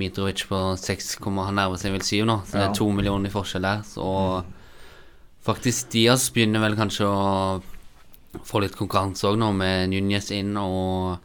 [0.00, 3.34] Mitrovic på 6, han nærmer seg vel 7 nå, så det er to millioner i
[3.34, 3.84] forskjell der.
[3.86, 4.54] Så mm.
[5.44, 11.18] Faktisk Diaz begynner vel kanskje å få litt konkurranse òg nå, med Núñez inn og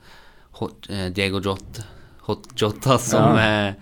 [0.59, 1.85] Hot, eh, Diego Jota,
[2.27, 3.45] Hot Jota som, ja.
[3.45, 3.77] er,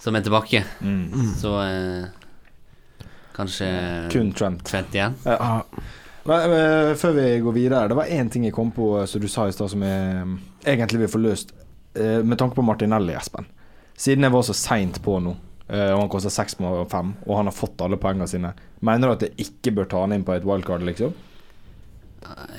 [0.00, 0.62] som er tilbake.
[0.80, 1.34] Mm.
[1.36, 3.04] Så eh,
[3.36, 3.68] kanskje
[4.14, 4.64] Kun Trent.
[4.64, 5.18] Trent igjen.
[5.28, 5.60] Ja.
[6.24, 9.28] Men, men, før vi går videre, det var én ting jeg kom på som du
[9.28, 10.24] sa i stad som jeg
[10.64, 11.52] egentlig vil få løst,
[11.98, 13.46] med tanke på Martinelli, Espen.
[13.98, 15.32] Siden jeg var så seint på nå,
[15.68, 18.54] og han koster 6,5, og han har fått alle poengene sine.
[18.80, 21.12] Mener du at jeg ikke bør ta han inn på et wildcard, liksom?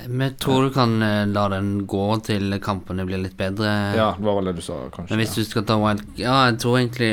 [0.08, 3.68] Vi tror du kan uh, la den gå til kampene blir litt bedre.
[3.96, 5.12] Ja, det var vel det du sa, kanskje.
[5.12, 7.10] Men hvis du skal ta wildcard Ja, jeg tror egentlig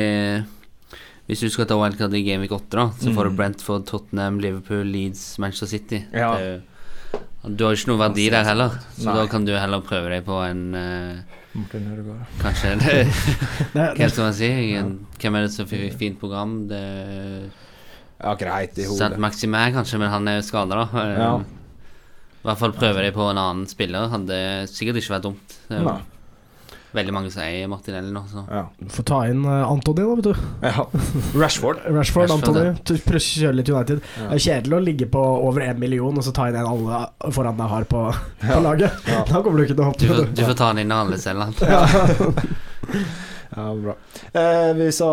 [1.28, 3.38] Hvis du skal ta wildcard i Gameweek 8, da, så får du mm.
[3.38, 6.00] Brentford, Tottenham, Liverpool, Leeds, Manchester City.
[6.16, 6.32] Ja.
[7.44, 9.18] Du har jo ikke noe verdi der heller, så Nei.
[9.20, 12.34] da kan du heller prøve deg på en uh, Martin Ødegaard.
[12.42, 12.96] Kanskje det
[13.72, 14.50] Hva skal man si?
[15.22, 16.58] Hvem er det som fikk fint program?
[16.70, 16.82] Det
[18.18, 18.98] Ja, greit i hodet.
[18.98, 21.06] Sant Maximé kanskje, men han er skada, da.
[21.14, 21.32] Ja.
[22.38, 24.10] I hvert fall prøver de på en annen spiller.
[24.12, 24.38] Hadde
[24.70, 25.58] sikkert ikke vært dumt.
[25.72, 25.98] Nei.
[26.96, 28.22] Veldig mange som eier Martinelli nå.
[28.30, 28.44] Så.
[28.48, 28.62] Ja.
[28.94, 30.46] Får ta inn uh, Antony, da, vet du.
[30.64, 30.86] Ja.
[31.36, 31.84] Rashford.
[31.92, 32.72] Rashford, Antony.
[33.04, 34.02] Prøv å kjøre litt United.
[34.16, 34.30] Ja.
[34.30, 37.32] Det er kjedelig å ligge på over én million og så ta inn en alle
[37.36, 38.04] foran deg har på,
[38.48, 39.08] på laget.
[39.08, 40.04] Da kommer du ikke til å hoppe.
[40.04, 41.84] Du får, du får ta den inn alle selv, ja.
[43.56, 43.96] Ja, bra.
[44.32, 45.08] Eh, vi sa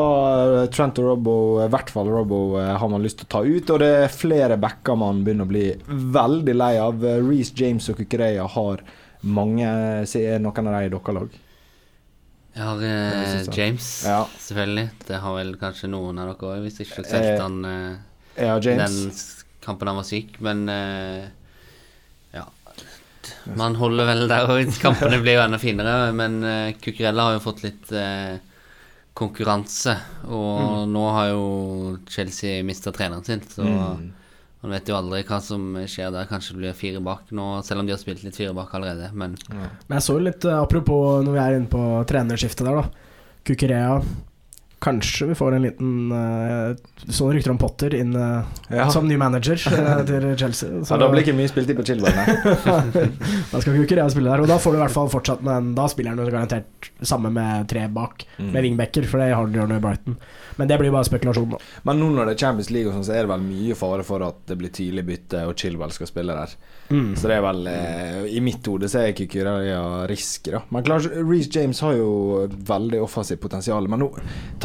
[0.61, 3.41] eh, Trent og Robbo, i hvert fall Robbo, eh, har man lyst til å ta
[3.45, 3.71] ut.
[3.73, 7.01] Og det er flere backer man begynner å bli veldig lei av.
[7.25, 8.85] Reece James og Kukureya har
[9.25, 11.39] mange Er noen av de i deres lag?
[12.55, 14.21] Jeg har eh, James, ja.
[14.39, 14.89] selvfølgelig.
[15.07, 18.55] Det har vel kanskje noen av dere òg, hvis ikke dere spilte han eh, ja,
[18.63, 18.95] den
[19.65, 20.37] kampen han var syk.
[20.45, 21.25] Men eh,
[22.35, 22.45] ja
[23.59, 26.13] Man holder vel der og Kampene blir jo enda finere.
[26.15, 28.37] Men eh, Cucurella har jo fått litt eh,
[29.15, 29.95] konkurranse,
[30.27, 30.91] og mm.
[30.91, 31.43] nå har jo
[32.11, 34.07] Chelsea mista treneren sin, så mm.
[34.65, 36.25] Man vet jo aldri hva som skjer der.
[36.25, 39.11] Kanskje det blir fire bak nå, selv om de har spilt litt fire bak allerede.
[39.13, 39.67] Men, ja.
[39.85, 43.11] men jeg så litt, uh, apropos når vi er inne på trenerskiftet der, da.
[43.45, 43.99] Kukurea
[44.79, 46.75] Kanskje vi får en liten uh,
[47.07, 48.89] Sånne rykter om Potter inn uh, ja.
[48.91, 50.81] som ny manager uh, til Chelsea.
[50.83, 52.17] Så, ja, Da blir ikke mye spilt i på Chilwell,
[53.51, 54.43] da skal ikke jeg spille der.
[54.43, 57.69] Og da får du i hvert fall fortsatt Men da spiller han garantert samme med
[57.71, 58.51] tre bak, mm.
[58.51, 60.19] med wingbacker, for det har han gjort i Brighton.
[60.59, 61.59] Men det blir bare spekulasjon, da.
[61.87, 64.05] Men nå når det er Champions League, og sånn, så er det vel mye fare
[64.07, 66.55] for at det blir tidlig bytte, og Chilwell skal spille der.
[66.91, 67.15] Mm.
[67.17, 67.67] Så det er vel
[68.29, 70.61] I mitt hode så er ikke Kukurea risk, da.
[70.69, 74.11] Men klart, Reece James har jo veldig offensivt potensial, men nå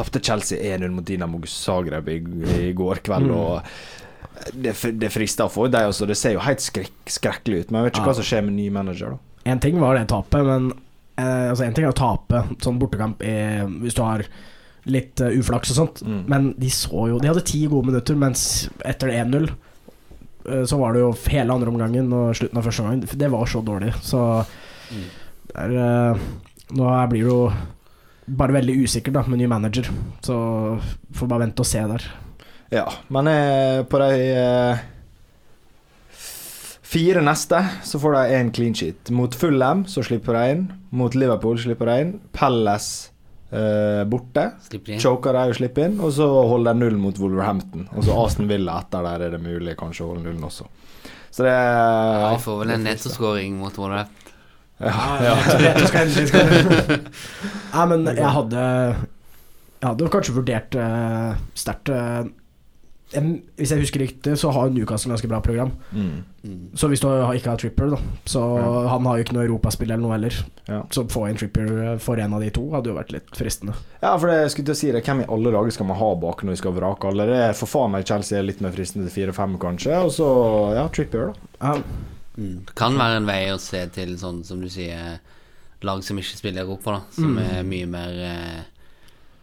[0.00, 2.20] tapte Chelsea 1-0 mot Dinamo Zagreb i,
[2.58, 3.36] i går kveld, mm.
[3.36, 6.08] og det, det frister for dem også.
[6.08, 8.10] Det ser jo helt skrek, skrekkelig ut, men jeg vet ikke ja.
[8.10, 9.26] hva som skjer med ny manager, da.
[9.50, 10.72] En ting var det tapet, men
[11.16, 14.26] eh, altså en ting er å tape sånn bortekamp er, hvis du har
[14.88, 16.02] litt uh, uflaks og sånt.
[16.06, 16.20] Mm.
[16.30, 18.42] Men de så jo De hadde ti gode minutter, mens
[18.86, 19.50] etter 1-0 uh,
[20.46, 23.04] eh, så var det jo hele andre omgangen og slutten av første omgang.
[23.04, 23.92] Det var så dårlig.
[24.04, 24.22] Så
[24.90, 25.04] mm.
[25.52, 26.24] der, uh,
[26.76, 27.42] nå blir det jo
[28.38, 29.90] bare veldig usikkert da med ny manager.
[30.26, 30.36] Så
[31.16, 32.06] får bare vente og se der.
[32.70, 33.26] Ja, men
[33.90, 34.78] på de
[36.90, 39.10] fire neste så får de én clean sheet.
[39.14, 40.66] Mot Fulham så slipper de inn.
[40.94, 42.12] Mot Liverpool slipper de inn.
[42.34, 43.10] Palace
[43.50, 44.46] eh, borte.
[45.02, 47.88] Choker de og slipper inn, og så holder de null mot Wolverhampton.
[47.94, 50.68] Og så Aston Villa etter der er det mulig kanskje å holde nullen også.
[51.30, 54.19] Så det ja, Vi får vel en nettoskåring mot Wolverhampton.
[54.80, 55.34] Ja, ja.
[57.74, 62.24] Nei, men jeg hadde Jeg hadde kanskje vurdert uh, sterkt uh,
[63.10, 65.72] hvis jeg husker riktig, så har Newcastle ganske bra program.
[65.90, 66.22] Mm.
[66.46, 66.60] Mm.
[66.78, 68.68] Så hvis du ikke har Tripper, da Så ja.
[68.88, 70.36] han har jo ikke noe europaspill eller noe heller.
[70.68, 70.84] Ja.
[70.94, 73.74] Så få inn Tripper eh, for en av de to hadde jo vært litt fristende.
[73.98, 76.12] Ja, for det skulle til å si det Hvem i alle dager skal man ha
[76.22, 77.26] bak når vi skal vrake alle?
[77.28, 80.00] Det er for faen meg Chelsea er litt mer fristende til 4-5, kanskje.
[80.06, 80.30] Og så
[80.78, 81.52] ja, Tripper, da.
[81.66, 81.74] Ja.
[82.40, 82.56] Mm.
[82.70, 85.20] Det kan være en vei å se til sånn som du sier,
[85.84, 87.16] lag som ikke spiller Europa, da.
[87.16, 87.42] Som mm.
[87.44, 88.62] er mye mer eh,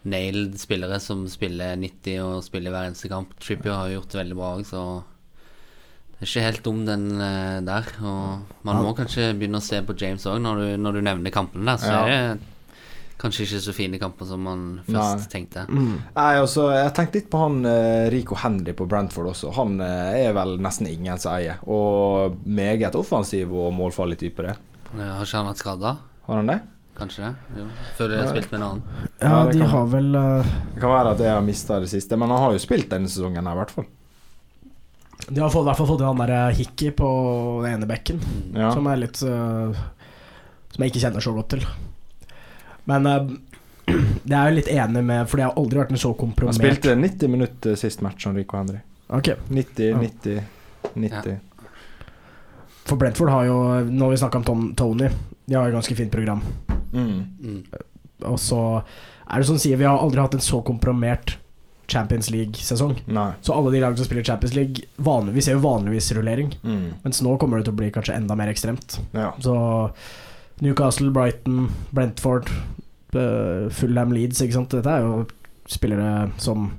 [0.08, 3.36] nailed spillere som spiller 90 og spiller hver eneste kamp.
[3.44, 4.84] Trippier har gjort det veldig bra òg, så
[6.18, 7.90] det er ikke helt dum, den eh, der.
[8.02, 11.70] Og man må kanskje begynne å se på James òg, når, når, du nevner kampene
[11.70, 11.84] der.
[11.84, 12.00] Så ja.
[12.02, 12.46] er det
[13.18, 15.30] kanskje ikke så fine kamper som man først Nei.
[15.32, 15.66] tenkte.
[15.70, 15.96] Mm.
[16.16, 19.52] Nei, altså, jeg tenkte litt på han uh, Rico Henry på Brentford også.
[19.58, 21.62] Han uh, er vel nesten ingen som eier.
[21.66, 24.58] Og meget offensiv og målfarlig type, det.
[24.94, 25.94] Har ikke han vært skada?
[26.28, 26.60] Har han det?
[26.98, 27.60] Kanskje det?
[27.60, 27.68] Jo.
[27.98, 29.10] Før de har spilt med en annen.
[29.20, 30.56] Ja, ja de kan, har vel uh...
[30.74, 33.12] Det kan være at jeg har mista det siste, men han har jo spilt denne
[33.12, 33.90] sesongen her, i hvert fall.
[35.28, 37.10] De har i hvert fall fått inn han der eh, Hickey på
[37.66, 38.22] den ene bekken,
[38.56, 38.72] ja.
[38.72, 39.74] som er litt uh,
[40.72, 41.66] Som jeg ikke kjenner så godt til.
[42.88, 43.28] Men uh,
[44.28, 46.60] det er jo litt enig med For jeg har aldri vært en så kompromert Han
[46.60, 48.82] spilte 90 minutter sist match, Rico Henry.
[49.08, 49.40] Okay.
[49.48, 50.00] 90, ja.
[50.02, 50.42] 90,
[50.94, 51.30] 90.
[51.32, 51.72] Ja.
[52.88, 55.10] For Brentford har jo, når vi snakker om Tony,
[55.46, 56.44] de har jo et ganske fint program.
[56.92, 57.24] Mm.
[57.40, 57.64] Mm.
[58.28, 61.36] Og så er det sånn å si Vi har aldri hatt en så kompromert
[61.88, 62.98] Champions League-sesong.
[63.42, 66.52] Så alle de lagene som spiller Champions League, vanligvis ser jo vanligvis rullering.
[66.64, 66.88] Mm.
[67.04, 69.00] Mens nå kommer det til å bli kanskje enda mer ekstremt.
[69.16, 69.32] Ja.
[69.44, 69.56] Så
[70.60, 72.50] Newcastle, Brighton, Brentford,
[73.14, 74.74] uh, Fulham Leeds, ikke sant.
[74.74, 75.24] Dette er jo
[75.70, 76.72] spillere som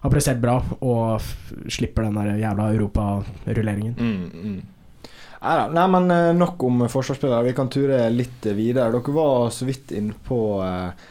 [0.00, 1.20] har prestert bra og
[1.68, 3.96] slipper den der jævla europarulleringen.
[3.98, 5.08] Mm, mm.
[5.40, 7.46] Nei, men eh, nok om forsvarsspillere.
[7.48, 8.90] Vi kan ture litt videre.
[8.92, 11.08] Dere var så vidt inne på uh,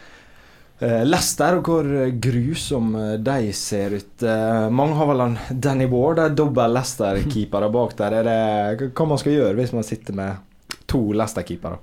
[0.79, 1.89] Leicester og hvor
[2.21, 2.93] grusom
[3.25, 4.25] de ser ut.
[4.71, 8.17] mange har vel en Danny Ward, det er dobbel Leicester-keepere bak der.
[8.21, 11.81] Er det hva man skal gjøre hvis man sitter med to Leicester-keepere?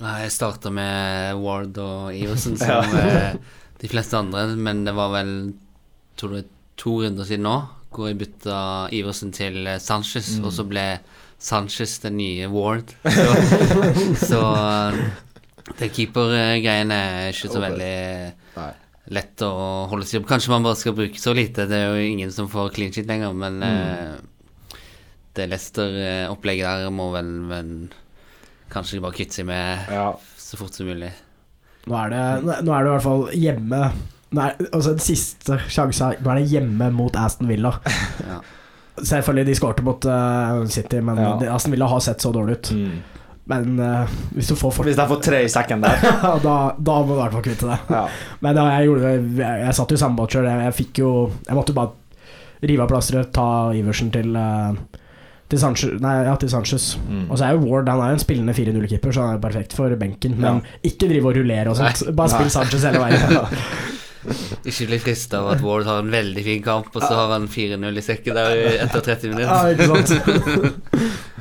[0.00, 3.34] Jeg starta med Ward og Iversen som ja.
[3.80, 5.34] de fleste andre, men det var vel
[6.20, 6.48] tror du,
[6.80, 7.56] to runder siden nå,
[7.92, 8.60] hvor jeg bytta
[8.96, 10.46] Iversen til eh, Sanchez, mm.
[10.46, 10.84] og så ble
[11.40, 12.92] Sanchez den nye Ward.
[14.20, 17.94] Så, så det keepergreiene er ikke så veldig
[18.56, 18.70] Nei.
[19.16, 19.52] lett å
[19.90, 20.28] holde seg opp.
[20.32, 21.68] Kanskje man bare skal bruke så lite.
[21.70, 23.68] Det er jo ingen som får clean shit lenger, men mm.
[23.70, 24.78] eh,
[25.38, 27.72] det Leicester-opplegget der må vel, vel
[28.72, 30.06] kanskje bare kvitte seg med ja.
[30.38, 31.10] så fort som mulig.
[31.88, 32.24] Nå er det,
[32.66, 33.84] nå er det i hvert fall hjemme
[34.36, 37.72] Nei, altså Den siste sjansa Nå er det hjemme mot Aston Villa.
[38.30, 38.36] ja.
[39.00, 41.32] Selvfølgelig, de skårte mot uh, City, men ja.
[41.54, 42.70] Aston Villa har sett så dårlig ut.
[42.76, 43.20] Mm.
[43.50, 46.04] Men uh, hvis du får folk Hvis de får tre i sekken der
[46.46, 47.90] da, da, må du i hvert fall kvitte deg.
[47.90, 48.04] Ja.
[48.44, 50.46] Men da jeg gjorde det Jeg, jeg satt jo i samme båt sjøl.
[50.46, 51.10] Jeg, jeg, fikk jo
[51.48, 54.76] Jeg måtte jo bare rive av plasteret, ta Iversen til uh,
[55.50, 56.92] til Sanchez, nei, ja, til Sanchez.
[57.08, 57.24] Mm.
[57.28, 59.44] Og så er jo Ward Han er jo en spillende 4-0-keeper, så han er jo
[59.46, 60.36] perfekt for benken.
[60.38, 60.76] Men ja.
[60.92, 62.04] ikke drive og rullere og sånt.
[62.16, 63.58] Bare spill Sanchez hele veien.
[64.70, 67.48] ikke bli frista av at Ward har en veldig fin kamp, og så har han
[67.50, 69.50] 4-0 i sekken der etter 30 minutter.
[69.50, 71.10] Ja, ikke sant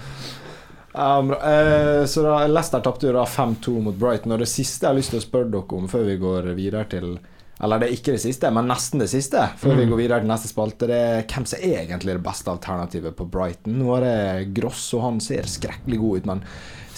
[0.99, 4.33] Um, uh, så da Leicester tapte jo da 5-2 mot Brighton.
[4.35, 6.87] Og det siste jeg har lyst til å spørre dere om før vi går videre
[6.91, 7.13] til
[7.59, 9.79] Eller det er ikke det siste, men nesten det siste, før mm.
[9.81, 13.17] vi går videre til neste spalte, det er hvem som er egentlig det beste alternativet
[13.17, 13.79] på Brighton.
[13.81, 16.45] Nå er det Gross, og han ser skrekkelig god ut, men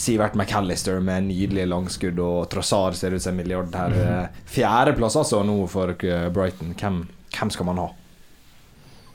[0.01, 3.97] Sivert McAllister med nydelig langskudd, og Trossard ser ut som en milliard her.
[3.97, 4.43] Mm.
[4.49, 6.75] Fjerdeplass altså nå for Brighton.
[6.77, 7.03] Hvem,
[7.37, 7.89] hvem skal man ha?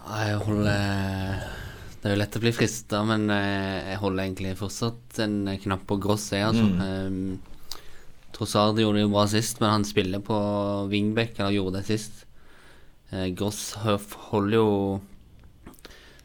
[0.07, 1.55] Jeg holder
[2.07, 5.89] det er jo lett å bli frista, men eh, jeg holder egentlig fortsatt en knapp
[5.91, 6.63] på Gross, jeg, altså.
[6.63, 7.56] Mm.
[8.35, 10.39] Trossard gjorde det jo bra sist, men han spiller på
[10.91, 12.25] wingback, eller gjorde det sist.
[13.13, 14.71] Uh, Gross holder jo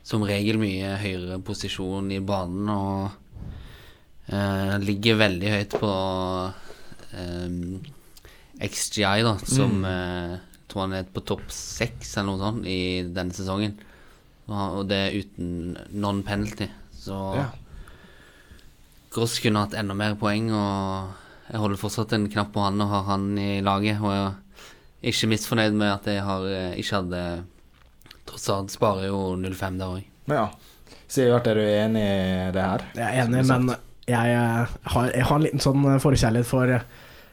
[0.04, 3.22] som regel mye høyere posisjon i banen og
[4.32, 5.92] eh, ligger veldig høyt på
[7.16, 7.54] eh,
[8.62, 9.88] XGI, da, som mm.
[9.92, 10.36] eh,
[10.72, 12.82] tror han er på topp seks eller noe sånt i
[13.14, 13.78] denne sesongen.
[14.52, 16.68] Og det er uten non-penalty.
[16.98, 17.48] Så ja.
[19.14, 21.12] Gross kunne hatt enda mer poeng, og
[21.52, 24.00] jeg holder fortsatt en knapp på han og har han i laget.
[24.00, 27.24] Og jeg er ikke misfornøyd med at jeg har, eh, ikke hadde
[28.22, 30.04] Tross alt sparer jo 0-5 der òg.
[30.30, 30.46] Ja.
[31.12, 32.84] Sivert, er du enig i det her?
[32.96, 33.72] Jeg er enig, men
[34.08, 36.72] jeg eh, har, jeg har en liten sånn forkjærlighet for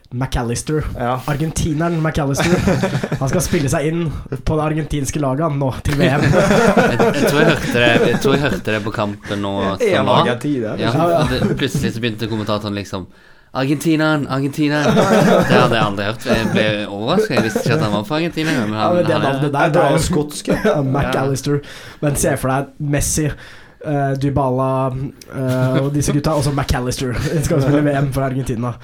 [0.09, 0.81] McAllister.
[0.97, 1.13] Ja.
[1.29, 2.57] Argentineren McAllister.
[3.21, 6.25] Han skal spille seg inn på det argentinske laget nå, til VM.
[6.25, 9.55] jeg, jeg, tror jeg, hørte det, jeg tror jeg hørte det på kampen nå.
[9.85, 13.07] Ja, ja, plutselig så begynte kommentatoren liksom
[13.51, 14.95] Argentineren, Argentineren.
[15.49, 16.25] Det hadde jeg aldri hørt.
[16.29, 17.31] Jeg ble overrasket.
[17.35, 18.51] Jeg visste ikke at han var fra Argentina.
[18.59, 20.51] Men han, ja, men det navnet der, det er jo skotsk.
[20.93, 21.63] McAllister.
[22.03, 26.37] Men se for deg Messi uh, Dybala uh, og disse gutta.
[26.37, 28.75] Og så McAllister skal spille VM for Argentina.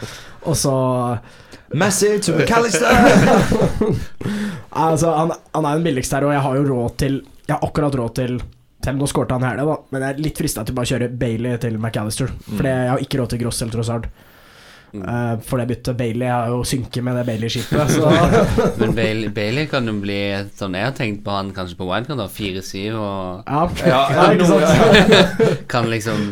[0.49, 0.75] Og så
[1.77, 2.89] Messi to McAllister!
[4.85, 7.65] altså, han, han, er den billigste her, og jeg har jo råd til Jeg har
[7.65, 8.37] akkurat råd til
[8.85, 11.07] selv nå skårte han i da, men jeg er litt frista til bare å kjøre
[11.17, 12.29] Bailey til McAllister.
[12.51, 12.69] For mm.
[12.69, 14.09] jeg har ikke råd til Gross eller Trossard.
[15.03, 17.95] Uh, for det byttet Bailey har jo synke med det Bailey-skipet.
[18.81, 20.19] Men Bailey, Bailey, kan jo bli
[20.57, 22.27] sånn Jeg har tenkt på han kanskje på wildcard, da.
[22.31, 25.67] 4-7 og Ja, ja, ja ikke sant?
[25.73, 26.27] kan liksom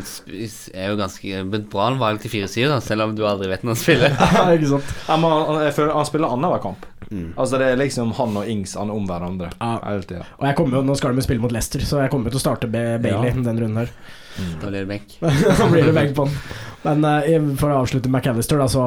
[0.73, 3.83] Er jo ganske bra valg til 4-7, da, selv om du aldri vet når han
[3.83, 4.17] spiller.
[4.17, 4.95] ja, ikke sant?
[5.07, 6.89] Ja, han, jeg føler han spiller annenhver kamp.
[7.09, 7.29] Mm.
[7.37, 9.51] Altså Det er liksom han og Ings han om hverandre.
[9.59, 9.77] Ja.
[9.83, 12.45] Og jeg kommer jo, Nå skal de spille mot Leicester, så jeg kommer til å
[12.47, 13.93] starte Bailey den runden her.
[14.37, 14.51] Mm.
[14.61, 15.15] Da blir det benk.
[15.59, 16.37] da blir det benk på den.
[16.83, 18.83] Men uh, for å avslutte McAllister, da, så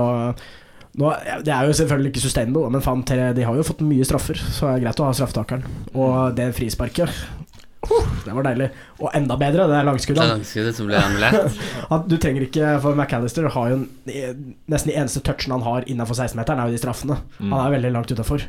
[0.97, 1.11] nå,
[1.45, 4.71] Det er jo selvfølgelig ikke sustainable, men fan, de har jo fått mye straffer, så
[4.71, 5.67] det er greit å ha straffetakeren.
[5.93, 7.13] Og det frisparket
[8.25, 8.69] det var deilig.
[8.99, 10.19] Og enda bedre, det er langskuddet.
[10.19, 11.61] Det er langskuddet som ble annullert.
[12.11, 16.63] du trenger ikke For McAllister har jo nesten de eneste touchene han har innenfor 16-meteren,
[16.63, 17.21] er jo de straffene.
[17.39, 17.53] Mm.
[17.53, 18.47] Han er veldig langt utafor.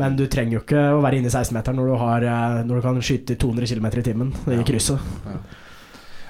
[0.00, 1.92] Men du trenger jo ikke å være inne i 16-meteren når,
[2.26, 5.12] eh, når, du kan skyte i 200 km i timen i krysset.
[5.28, 5.36] Ja.
[5.36, 5.60] Eh,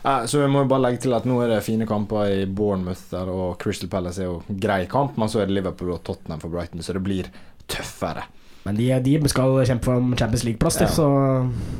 [0.04, 3.06] så vi må jo bare legge til at nå er det fine kamper i Bournemouth
[3.12, 6.42] der, og Crystal Palace er jo grei kamp, men så er det Liverpool og Tottenham
[6.42, 7.30] for Brighton, så det blir
[7.72, 8.26] tøffere.
[8.64, 10.88] Men de, de skal kjempe for Champions League-plass, ja.
[10.88, 11.08] så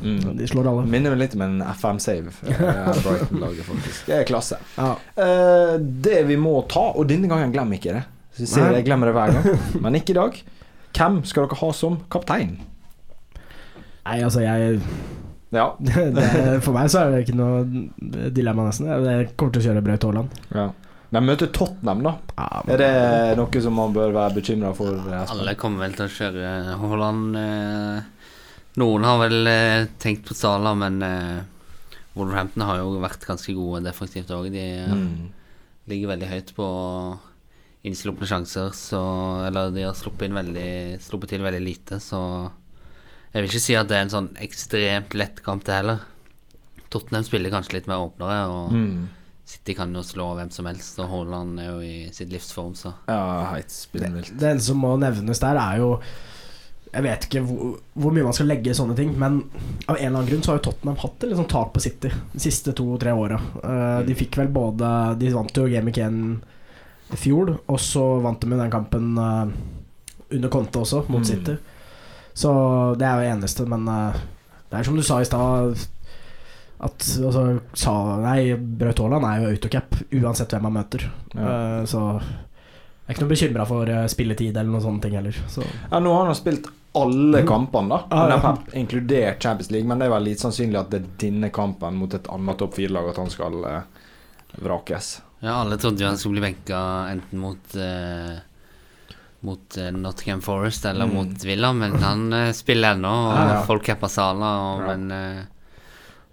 [0.05, 0.35] mm.
[0.37, 0.83] de slår alle.
[0.89, 2.33] Minner meg litt om en FM-save.
[2.45, 4.03] Eh, Brighton-laget, faktisk.
[4.05, 4.59] Det er klasse.
[4.77, 4.91] Ja.
[5.17, 8.03] Uh, det vi må ta, og denne gangen glemmer ikke det.
[8.35, 10.37] Så jeg, ser, jeg glemmer det hver gang, men ikke i dag.
[10.95, 12.57] Hvem skal dere ha som kaptein?
[14.05, 14.77] Nei, altså, jeg
[15.53, 15.67] ja.
[15.79, 16.25] det,
[16.65, 17.61] for meg så er det ikke noe
[18.33, 18.89] dilemma, nesten.
[18.89, 20.41] Jeg kommer til å kjøre Braut Haaland.
[20.55, 20.69] Ja.
[21.15, 22.15] De møter Tottenham, da.
[22.35, 22.73] Ja, men...
[22.75, 24.97] Er det noe som man bør være bekymra for?
[25.21, 26.49] Alle kommer vel til å kjøre
[26.81, 27.37] Haaland.
[27.39, 28.31] Eh,
[28.81, 31.37] noen har vel eh, tenkt på Sala, men eh,
[32.17, 34.49] Wolverhampton har jo vært ganske gode defensivt òg.
[34.51, 35.07] De mm.
[35.91, 36.67] ligger veldig høyt på
[37.85, 39.01] innslupne sjanser, så
[39.45, 40.69] Eller de har sluppet, inn veldig,
[41.05, 42.19] sluppet til veldig lite, så
[43.35, 46.05] Jeg vil ikke si at det er en sånn ekstremt lett kamp, det heller.
[46.93, 49.09] Tottenham spiller kanskje litt mer åpnere, og mm.
[49.45, 52.93] City kan jo slå hvem som helst, og Haaland er jo i sitt livsform, så
[53.11, 54.31] Ja, helt spinnvilt.
[54.31, 55.91] Det, det eneste som må nevnes der, er jo
[56.95, 59.41] jeg vet ikke hvor, hvor, mye man skal legge i sånne ting, men
[59.83, 62.11] av en eller annen grunn så har jo Tottenham hatt et liksom tak på City
[62.31, 63.41] de siste to-tre åra.
[63.59, 64.87] Uh, de fikk vel både
[65.19, 66.21] De vant jo Game Again
[67.11, 69.43] i fjor, og så vant de med den kampen uh,
[70.31, 71.57] under Conte også, mot mm.
[72.35, 72.51] Så
[72.99, 74.23] det er jo det eneste, men uh,
[74.69, 75.77] det er som du sa i stad
[76.85, 81.05] at altså, sa, Nei, Braut Haaland er jo autocap uansett hvem han møter.
[81.33, 81.45] Ja.
[81.45, 82.01] Uh, så
[83.05, 85.37] jeg er ikke noe bekymra for uh, spilletid eller noen sånne ting heller.
[85.51, 85.63] Så.
[85.91, 87.47] Ja, nå har han spilt alle mm.
[87.47, 88.01] kampene, da.
[88.09, 88.51] Ah, ja.
[88.79, 92.13] Inkludert Champions League, men det er vel litt sannsynlig at det er denne kampen mot
[92.15, 93.79] et annet topp fire-lag at han skal uh,
[94.63, 95.11] vrakes.
[95.43, 98.39] Ja, alle trodde jo han skulle bli benka enten mot uh,
[99.45, 101.17] mot uh, Nottingham Forest eller mm.
[101.17, 103.59] mot Villa, men han uh, spiller ennå, og ja, ja.
[103.67, 104.95] folk capper Sala, og, ja.
[104.95, 105.45] men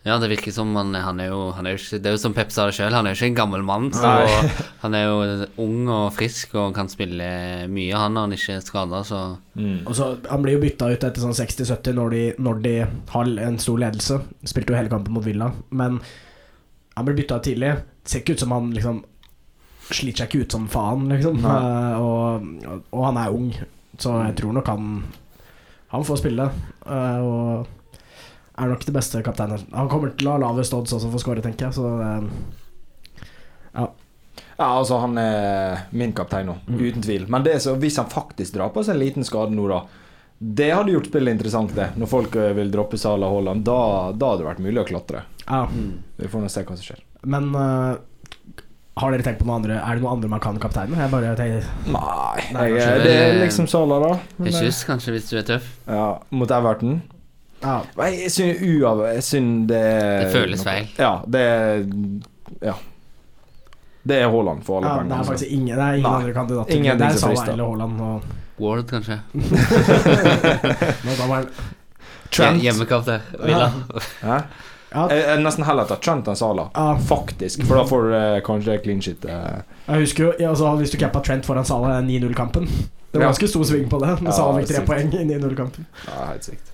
[0.02, 2.20] ja, det virker som han, han, er jo, han er jo ikke, Det er jo
[2.24, 3.86] som Pep sa det sjøl, han er jo ikke en gammel mann.
[3.94, 4.10] Så
[4.82, 7.28] han er jo ung og frisk og kan spille
[7.70, 9.20] mye, han når han ikke er skada, så
[9.54, 9.86] mm.
[9.94, 12.74] Så Han blir jo bytta ut etter sånn 60-70 når, når, de
[13.14, 14.18] har en stor ledelse.
[14.42, 16.02] Spilte jo hele kampen mot Villa, men
[16.96, 17.76] han blir bytta ut tidlig.
[18.02, 19.04] Det ser ikke ut som han liksom
[19.90, 21.42] Sliter seg ikke ut som faen, liksom.
[21.42, 23.50] Uh, og, og, han er ung,
[24.00, 24.90] så jeg tror nok han
[25.92, 26.46] Han får spille.
[26.86, 27.66] Uh, og
[28.56, 29.66] er nok det beste kapteinen.
[29.74, 31.76] Han kommer til å ha lavest odds også for å skåre, tenker jeg.
[31.76, 32.22] Så uh,
[33.72, 33.88] ja.
[34.56, 36.78] Ja, altså Han er min kaptein nå, mm.
[36.78, 37.26] uten tvil.
[37.32, 39.82] Men det så, hvis han faktisk drar på seg en liten skade nå, da
[40.38, 41.90] Det hadde gjort spillet interessant, det.
[41.98, 43.66] Når folk vil droppe Sala Haaland.
[43.66, 45.26] Da, da hadde det vært mulig å klatre.
[45.44, 45.66] Ja.
[45.68, 45.92] Mm.
[46.16, 47.04] Vi får nå se hva som skjer.
[47.22, 47.52] Men
[49.00, 50.98] har dere tenkt på noe andre Er det noe andre man kan kapteinen?
[51.00, 54.10] Jeg bare tenker Nei, Nei jeg, det er liksom Sala, da.
[54.44, 55.66] Jesus, kanskje, hvis du er tøff.
[55.86, 57.00] Ja, Mot Everton.
[57.62, 57.76] Ja.
[58.02, 58.98] Jeg syns uav...
[59.14, 59.84] Jeg syns det
[60.26, 60.84] Det føles feil.
[61.00, 61.42] Ja, det
[62.60, 62.74] Ja.
[64.02, 65.14] Det er Haaland for alle ja, pengene.
[65.14, 66.74] Det er faktisk ingen, det er ingen andre kandidater.
[66.74, 67.94] Ingen det er Salah eller Haaland.
[68.00, 68.22] Og...
[68.58, 69.16] Ward, kanskje.
[72.32, 72.62] Trent.
[72.62, 73.20] Hjemmekamp der.
[73.44, 73.72] Villa.
[74.22, 74.40] Ja.
[74.92, 75.06] Ja.
[75.08, 76.96] Jeg er nesten heller tatt Trent enn Sala, ja.
[77.08, 77.64] faktisk.
[77.68, 79.24] For da får du eh, kanskje clean shit.
[79.24, 79.62] Eh.
[79.86, 83.64] Jeg husker jo, altså, Hvis du cappa Trent foran Sala 9-0-kampen Det var ganske stor
[83.68, 84.18] sving på det.
[84.20, 85.88] Når Sala fikk tre poeng i 9-0-kampen.
[86.08, 86.72] Ja, helt sykt.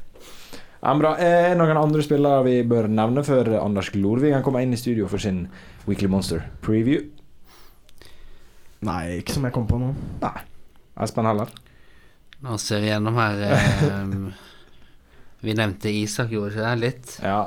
[0.78, 1.14] Ja, bra.
[1.18, 5.08] Er det noen andre spillere vi bør nevne før Anders Glorvigen kommer inn i studio
[5.10, 5.46] for sin
[5.88, 7.08] Weekly Monster preview?
[8.86, 9.90] Nei, ikke som jeg kom på nå.
[10.22, 10.36] Nei.
[11.02, 11.50] Espen heller?
[12.46, 14.12] Nå ser vi gjennom her eh,
[15.42, 16.76] Vi nevnte Isak, gjorde ikke det?
[16.82, 17.16] Litt.
[17.22, 17.40] Ja.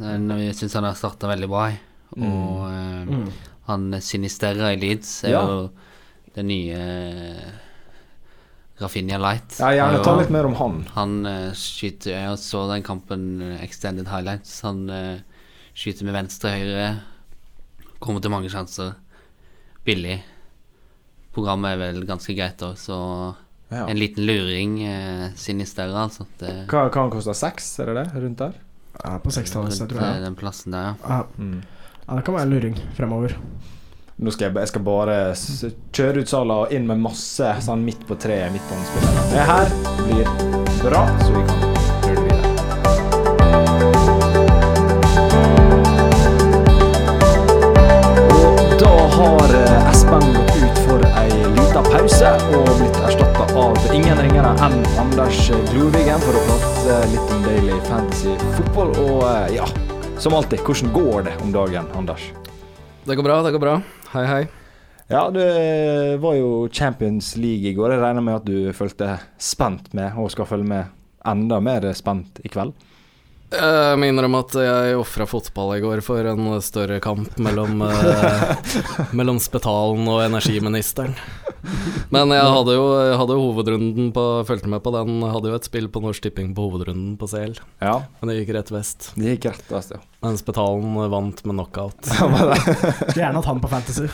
[0.00, 1.68] Men jeg syns han har starta veldig bra.
[2.16, 2.26] Mm.
[2.26, 3.12] Og mm.
[3.12, 3.28] mm.
[3.70, 5.44] han Sinisterra i Leeds er ja.
[5.44, 5.68] jo
[6.36, 6.80] det nye
[8.76, 9.56] Rafinha Light.
[9.62, 10.82] Ja, Gjerne ta litt mer om han.
[10.98, 11.16] Han
[11.56, 14.58] skyter Jeg så den kampen, Extended Highlights.
[14.66, 14.84] Han
[15.76, 16.90] skyter med venstre høyre.
[18.04, 18.94] Kommer til mange sjanser.
[19.86, 20.18] Billig.
[21.36, 22.98] Programmet er vel ganske greit òg, så
[23.68, 23.84] ja.
[23.84, 26.26] en liten luring Sinisterra, sinister, altså.
[26.40, 27.34] Det, hva kan han koste?
[27.36, 28.06] Seks, er det det?
[28.24, 28.56] Rundt der?
[29.04, 30.22] Ja, på sekstallet, tror jeg.
[30.24, 30.94] Den plassen der, ja.
[31.08, 31.22] Ja.
[31.38, 31.62] Mm.
[32.06, 32.16] ja.
[32.16, 33.36] Det kan være en luring fremover.
[34.16, 35.16] Nå skal jeg, jeg skal bare
[35.92, 39.28] kjøre ut salen og inn med masse sånn midt på treet midtbanespillere.
[39.34, 39.72] Det her
[40.06, 40.30] blir
[40.80, 41.75] bra, så vi kan
[51.26, 55.40] ei lita pause og blitt erstatta av ingen ringere enn Anders
[55.72, 58.92] Glorvigen for å prate litt om Daily Fantasy fotball.
[59.02, 59.66] Og eh, ja,
[60.22, 62.28] som alltid, hvordan går det om dagen, Anders?
[63.06, 63.74] Det går bra, det går bra.
[64.12, 64.42] Hei, hei.
[65.10, 67.94] Ja, det var jo Champions League i går.
[67.94, 70.94] Jeg regner med at du følte spent med, og skal følge med
[71.26, 72.74] enda mer spent i kveld?
[73.46, 78.56] Jeg må innrømme at jeg ofra fotball i går for en større kamp mellom, uh,
[79.18, 81.14] mellom Spetalen og energiministeren.
[82.14, 85.20] Men jeg hadde jo jeg hadde hovedrunden på Fulgte med på den.
[85.26, 87.56] Hadde jo et spill på Norsk Tipping på hovedrunden på CL.
[87.82, 87.96] Ja.
[88.20, 89.10] Men det gikk rett vest.
[89.16, 90.00] Det gikk rett vest, ja.
[90.24, 92.08] Mens Petalen vant med knockout.
[92.08, 94.06] Skulle gjerne hatt han på Fantasy.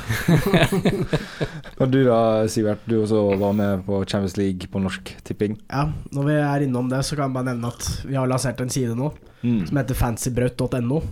[1.80, 2.20] og du da,
[2.53, 2.82] Sivert.
[2.88, 5.57] Du også var med på Champions League på Norsk Tipping.
[5.70, 8.61] Ja, når vi er innom det, så kan jeg bare nevne at vi har lansert
[8.62, 9.66] en side nå mm.
[9.68, 11.03] som heter fancybraut.no.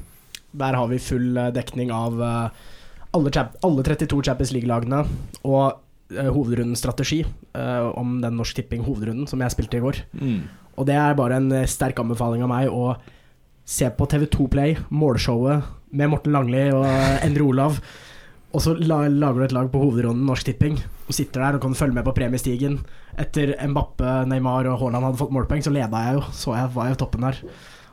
[0.60, 2.70] Der har vi full eh, dekning av uh,
[3.14, 5.04] alle, alle 32 Champions League-lagene.
[5.46, 5.78] Og
[6.10, 10.02] hovedrundens strategi uh, om den Norsk Tipping-hovedrunden som jeg spilte i går.
[10.18, 10.42] Mm.
[10.80, 12.94] Og det er bare en sterk anbefaling av meg å
[13.70, 16.86] se på TV2 Play, målshowet med Morten Langli og
[17.26, 17.82] Endre Olav.
[18.50, 20.80] Og så lager du et lag på hovedrunden Norsk Tipping.
[21.06, 22.80] og sitter der og kan følge med på premiestigen.
[23.18, 26.24] Etter Mbappe, Neymar og Haaland hadde fått målpoeng, så leda jeg jo.
[26.34, 27.38] Så jeg var jo toppen der.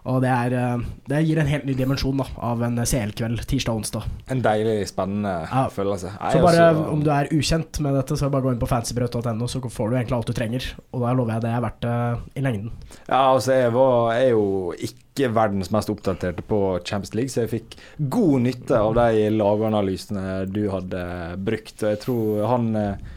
[0.08, 3.76] Og det, er, eh, det gir en helt ny dimensjon da, av en CL-kveld tirsdag
[3.76, 4.06] og onsdag.
[4.32, 5.66] En deilig, spennende ja.
[5.74, 6.14] følelse.
[6.16, 9.50] så bare også, om du er ukjent med dette, så bare gå inn på fancybrød.no,
[9.52, 10.70] så får du egentlig alt du trenger.
[10.96, 11.98] Og da lover jeg det er verdt det
[12.40, 12.72] i lengden.
[13.02, 14.48] Ja, altså jeg var, er jo
[14.88, 17.78] ikke verdens mest oppdaterte på Champions League, så jeg fikk
[18.14, 21.04] god nytte av de laganalysene du hadde
[21.44, 21.78] brukt.
[21.84, 23.17] Og jeg tror han eh, Eh,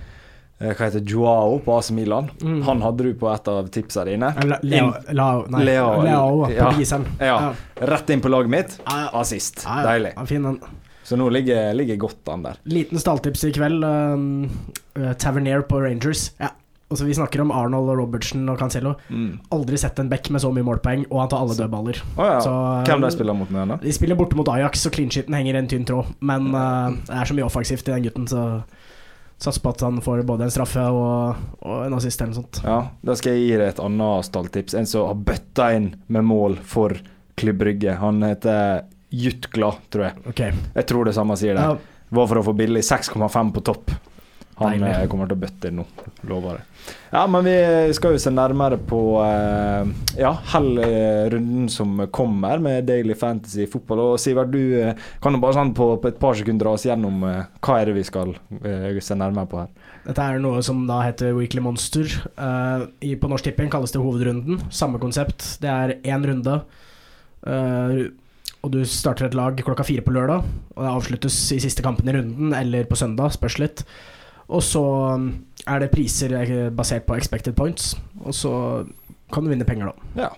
[0.61, 2.29] hva heter Joao på AC Milan.
[2.43, 2.61] Mm.
[2.67, 4.29] Han hadde du på et av tipsene dine.
[4.61, 7.39] Leo, Leo, nei, Leo, Leo på ja, ja.
[7.89, 8.77] Rett inn på laget mitt.
[8.85, 9.65] Assist.
[9.65, 10.13] Deilig.
[11.03, 12.61] Så nå ligger, ligger godt an der.
[12.69, 13.83] Liten stalltips i kveld.
[13.83, 16.29] Uh, Tavernier på Rangers.
[16.39, 16.53] Ja.
[16.91, 18.97] Også vi snakker om Arnold og Robertsen og Cancelo.
[19.09, 19.39] Mm.
[19.55, 22.01] Aldri sett en back med så mye målpoeng, og han tar alle dødballer.
[22.17, 22.39] Oh, ja.
[22.43, 22.55] så,
[22.89, 23.81] Hvem de spiller mot nå?
[23.81, 26.11] De spiller borte mot Ajax, og clean-shiten henger en tynn tråd.
[26.21, 28.45] Men uh, det er så mye offensivt i den gutten, så
[29.41, 32.59] Satser på at han får både en straffe og, og en assist eller noe sånt.
[32.67, 34.77] Ja, Da skal jeg gi deg et annet stalltips.
[34.77, 36.93] En som har bøtta inn med mål for
[37.41, 37.95] Klubb Brygge.
[38.03, 40.21] Han heter Jutkla, tror jeg.
[40.35, 40.53] Okay.
[40.77, 41.65] Jeg tror det samme sier det.
[41.65, 41.79] Ja.
[42.21, 43.95] Var for å få billig 6,5 på topp.
[44.61, 44.89] Han Deilig.
[44.93, 45.85] Eh, kommer til å bøtte inn nå,
[46.29, 46.65] lover jeg.
[47.15, 47.55] Ja, men vi
[47.97, 49.89] skal jo se nærmere på uh,
[50.19, 54.03] ja, runden som kommer med Daily Fantasy fotball.
[54.05, 56.85] Og Sivert, du uh, kan jo bare sånn på, på, et par sekunder dra oss
[56.85, 59.73] gjennom uh, hva er det vi skal se nærmere på her.
[60.05, 62.13] Dette er noe som da heter Weekly Monster.
[63.01, 64.61] I, på Norsk Tipping kalles det Hovedrunden.
[64.73, 65.45] Samme konsept.
[65.63, 66.61] Det er én runde.
[68.61, 70.45] og du starter et lag klokka fire på lørdag,
[70.77, 73.85] og det avsluttes i siste kampen i runden, eller på søndag, spørs litt.
[74.51, 74.83] Og så
[75.15, 75.31] um,
[75.71, 77.93] er det priser eh, basert på expected points,
[78.25, 78.53] og så
[79.31, 80.25] kan du vinne penger, da.
[80.27, 80.31] Ja.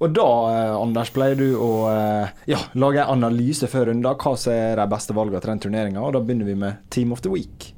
[0.00, 4.06] Og da, eh, Anders, pleier du å eh, ja, lage en analyse før runden.
[4.06, 6.00] Hva som er de beste valgene til den turneringa?
[6.00, 7.72] Og da begynner vi med Team of the Week.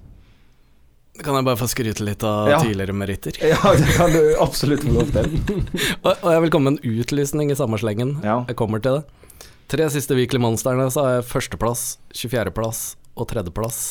[1.22, 2.60] Kan jeg bare få skryte litt av ja.
[2.62, 3.36] tidligere meritter?
[3.42, 5.34] Ja, det kan du absolutt få lov til.
[6.06, 8.14] og, og, jeg vil komme med en utlysning i samme slengen.
[8.24, 8.42] Ja.
[8.48, 9.48] Jeg kommer til det.
[9.72, 12.84] Tre siste Weekly Monsterne så har jeg førsteplass, 24.-plass
[13.16, 13.82] og tredjeplass.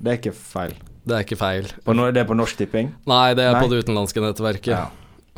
[0.00, 0.78] Det er ikke feil.
[1.10, 1.68] Det er ikke feil.
[1.82, 2.92] På no, det er på Norsk Tipping?
[3.10, 3.62] Nei, det er Nei.
[3.64, 4.74] på det utenlandske nettverket.
[4.76, 4.88] Ja.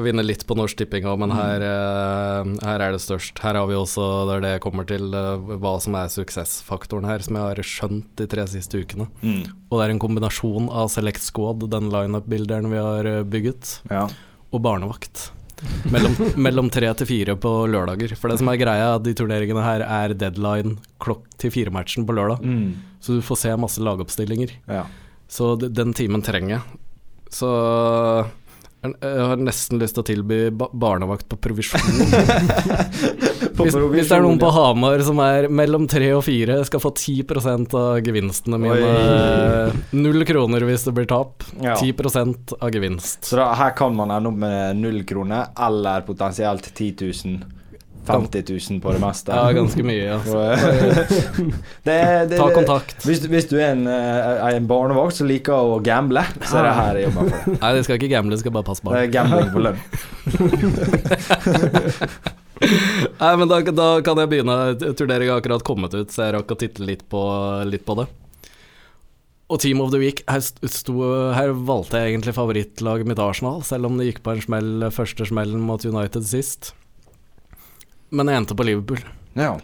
[0.03, 3.41] Vinner litt på Norsk Tipping òg, men her, uh, her, er det størst.
[3.45, 7.09] Her har vi også, det er det jeg kommer til, uh, hva som er suksessfaktoren
[7.09, 9.09] her, som jeg har skjønt de tre siste ukene.
[9.21, 9.45] Mm.
[9.69, 14.09] Og det er en kombinasjon av Select Squad, den lineup-bilderen vi har uh, bygget, ja.
[14.53, 15.31] og barnevakt.
[15.93, 16.17] mellom,
[16.49, 18.17] mellom tre til fire på lørdager.
[18.19, 22.43] For det som er greia, de turneringene her er deadline klokk til fire-matchen på lørdag.
[22.43, 22.97] Mm.
[23.05, 24.57] Så du får se masse lagoppstillinger.
[24.73, 24.87] Ja.
[25.33, 26.81] Så den timen trenger jeg.
[27.33, 27.49] Så
[28.83, 31.81] jeg har nesten lyst til å tilby barnevakt på provisjon.
[33.63, 36.91] hvis, hvis, det er noen på Hamar som er mellom tre og fire, skal få
[36.91, 38.91] 10% av gevinstene mine.
[38.91, 39.85] Oi.
[39.95, 41.47] Null kroner hvis det blir tap.
[41.63, 41.79] Ja.
[41.79, 43.31] 10 av gevinst.
[43.31, 47.62] Så da, her kan man ende opp med null kroner, eller potensielt 10 000.
[48.07, 49.33] 50 000 på det meste.
[49.35, 50.13] Ja, ganske mye.
[50.23, 50.39] Altså.
[51.87, 53.05] det, det, Ta kontakt.
[53.07, 56.75] Hvis, hvis, du er en, eh, en barnevakt som liker å gamble, så er det
[56.79, 57.57] her jeg jobber for.
[57.59, 58.95] Nei, det skal ikke gamble, det skal bare passe barn.
[58.97, 59.79] Det er gambling på lønn.
[63.23, 64.57] Nei, men da, da, kan jeg begynne.
[64.99, 67.23] Turneringa har akkurat kommet ut, så jeg rakk å titte litt på,
[67.69, 68.07] litt på det.
[69.53, 70.95] Og Team of the Week, her, sto,
[71.37, 75.27] her, valgte jeg egentlig favorittlaget mitt Arsenal, selv om det gikk på en smell, første
[75.29, 76.73] smellen mot United sist
[78.13, 79.01] men jeg endte på Liverpool.
[79.39, 79.55] Ja.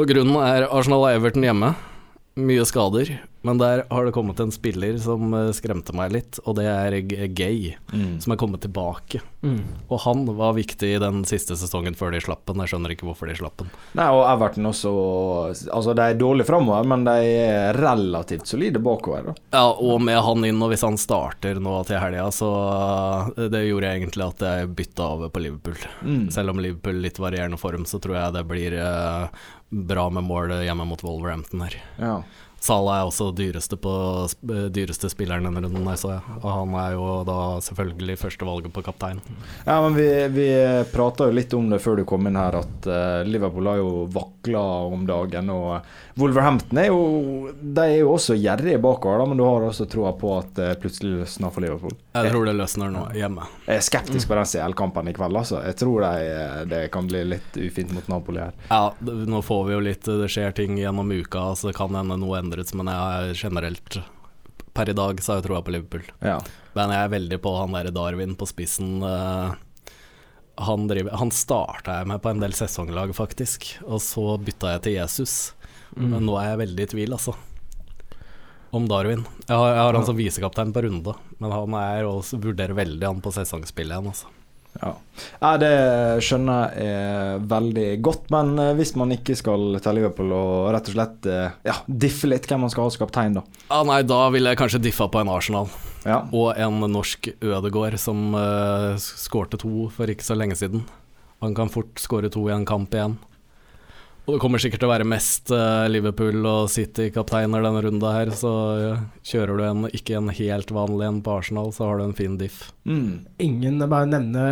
[0.00, 1.74] Og grunnen er Arsenal og Everton hjemme.
[2.40, 6.56] Mye skader, men der har det kommet en spiller som eh, skremte meg litt, og
[6.58, 8.20] det er Gay, mm.
[8.22, 9.22] som er kommet tilbake.
[9.42, 9.64] Mm.
[9.88, 12.62] Og han var viktig i den siste sesongen før de slapp den.
[12.62, 13.72] Jeg skjønner ikke hvorfor de slapp den.
[13.98, 14.92] Nei, og Everton også
[15.72, 19.32] Altså, de er dårlige framover, men de er relativt solide bakover.
[19.32, 19.34] Da.
[19.56, 22.52] Ja, og med han inn, og hvis han starter nå til helga, så
[23.34, 25.82] eh, Det gjorde jeg egentlig at jeg bytta over på Liverpool.
[26.06, 26.30] Mm.
[26.34, 29.26] Selv om Liverpool litt varierende form, så tror jeg det blir uh,
[29.72, 31.76] bra med mål hjemme mot Wolverhampton her.
[31.98, 32.16] Ja.
[32.62, 33.92] Salah er også dyreste, på,
[34.70, 36.20] dyreste spilleren denne runden, så.
[36.38, 39.18] Og han er jo da selvfølgelig førstevalget på kaptein.
[39.66, 40.46] Ja, men vi, vi
[40.92, 44.04] prata jo litt om det før du kom inn her, at uh, Liverpool har jo
[44.14, 45.50] vakla om dagen.
[45.50, 49.88] Og Wolverhampton er jo De er jo også gjerrige bakover, da, men du har også
[49.90, 51.98] troa på at det plutselig løsner for Liverpool?
[52.14, 53.48] Jeg tror det løsner nå, hjemme.
[53.66, 55.64] Jeg er skeptisk på den CL-kampen i kveld, altså.
[55.66, 56.30] Jeg tror de,
[56.70, 58.54] det kan bli litt ufint mot Napoli her.
[58.70, 62.20] Ja, nå får vi jo litt Det skjer ting gjennom uka, så det kan hende
[62.20, 64.02] noe endres, men jeg har generelt
[64.72, 66.06] Per i dag så har jeg troa på Liverpool.
[66.24, 66.38] Ja.
[66.72, 69.02] Men jeg er veldig på han derre Darwin på spissen.
[69.04, 69.52] Uh,
[70.64, 74.84] han, driver, han starta jeg med på en del sesonglag, faktisk, og så bytta jeg
[74.86, 75.34] til Jesus.
[75.92, 76.06] Mm.
[76.14, 77.36] Men nå er jeg veldig i tvil, altså.
[78.72, 79.26] om Darwin.
[79.44, 83.10] Jeg har, jeg har han som visekaptein på runde, men han er også, vurderer veldig
[83.10, 84.08] han på sesongspillet igjen.
[84.08, 84.32] Altså.
[84.80, 84.92] Ja.
[85.40, 85.50] ja.
[85.60, 85.72] det
[86.24, 90.96] skjønner jeg veldig godt, men eh, hvis man ikke skal til Liverpool og rett og
[90.96, 93.44] slett eh, ja, diffe litt hvem man skal ha som kaptein, da?
[93.68, 95.68] Ja, nei, da ville jeg kanskje diffa på en Arsenal.
[96.06, 96.24] Ja.
[96.34, 100.82] Og en norsk Ødegård som uh, skårte to for ikke så lenge siden.
[101.42, 103.18] Han kan fort skåre to i en kamp igjen.
[104.22, 108.30] Og det kommer sikkert til å være mest uh, Liverpool og City-kapteiner denne runda her,
[108.38, 112.04] så uh, kjører du en, ikke en helt vanlig en på Arsenal, så har du
[112.06, 112.68] en fin diff.
[112.86, 113.24] Mm.
[113.42, 114.44] Ingen Bare nevne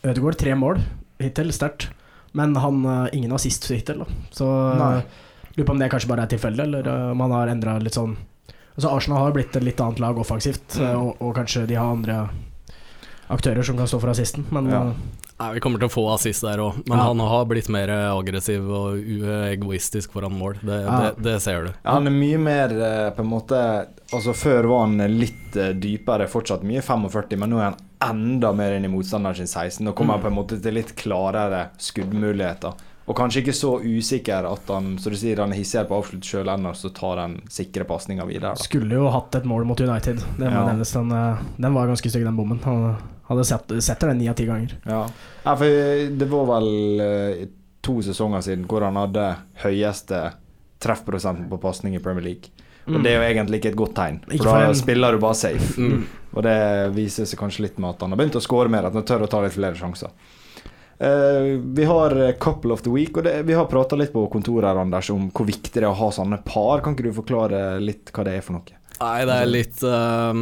[0.00, 0.80] Ødegaard, tre mål
[1.20, 1.90] hittil, sterkt.
[2.38, 4.08] Men han uh, ingen assist hittil, da.
[4.32, 7.98] Så lurer på om det kanskje bare er tilfeldig, eller om han har endra litt
[7.98, 8.16] sånn
[8.78, 10.92] Altså Arsenal har blitt et litt annet lag offensivt, mm.
[10.94, 12.20] og, og, kanskje de har andre
[13.34, 14.82] aktører som kan stå for assisten, men ja.
[15.38, 17.04] Nei, Vi kommer til å få assist der òg, men ja.
[17.10, 18.98] han har blitt mer aggressiv og
[19.52, 20.58] egoistisk foran mål.
[20.60, 20.96] Det, ja.
[21.04, 21.70] det, det, ser du.
[21.76, 23.60] Ja, han er mye mer eh, på en måte
[24.08, 28.54] Altså Før var han litt eh, dypere, fortsatt mye 45, men nå er han enda
[28.56, 29.84] mer inn i motstanderen sin 16.
[29.84, 30.24] Nå kommer han mm.
[30.24, 32.87] på en måte til litt klarere skuddmuligheter.
[33.08, 36.02] Og kanskje ikke så usikker at han så du sier, han er hissigere på å
[36.02, 38.52] avslutte sjøl enn så tar den sikre pasninga videre.
[38.52, 38.66] Da.
[38.68, 40.20] Skulle jo hatt et mål mot United.
[40.36, 40.66] Det må ja.
[40.68, 40.92] nevnes.
[40.92, 42.60] Den, eh, den, var ganske stygg, den bommen.
[42.66, 42.98] Han
[43.30, 44.76] hadde sett, sett den ni av ti ganger.
[44.84, 45.06] Ja.
[45.44, 45.56] ja.
[45.56, 47.42] for det var vel uh,
[47.84, 49.26] to sesonger siden hvor han hadde
[49.64, 50.22] høyeste
[50.84, 52.52] treffprosenten på pasning i Premier League.
[52.88, 53.02] Og mm.
[53.04, 55.74] det er jo egentlig ikke et godt tegn, for da spiller du bare safe.
[55.76, 56.04] Mm.
[56.32, 56.58] Og det
[56.96, 59.26] viser seg kanskje litt med at han har begynt å score mer, at han tør
[59.26, 60.12] å ta litt flere sjanser.
[60.98, 64.78] Uh, vi har Couple of the Week, og det, vi har prata litt på kontoret
[64.78, 66.82] Anders, om hvor viktig det er å ha sånne par.
[66.82, 68.78] Kan ikke du forklare litt hva det er for noe?
[68.98, 70.32] Nei, det er litt uh,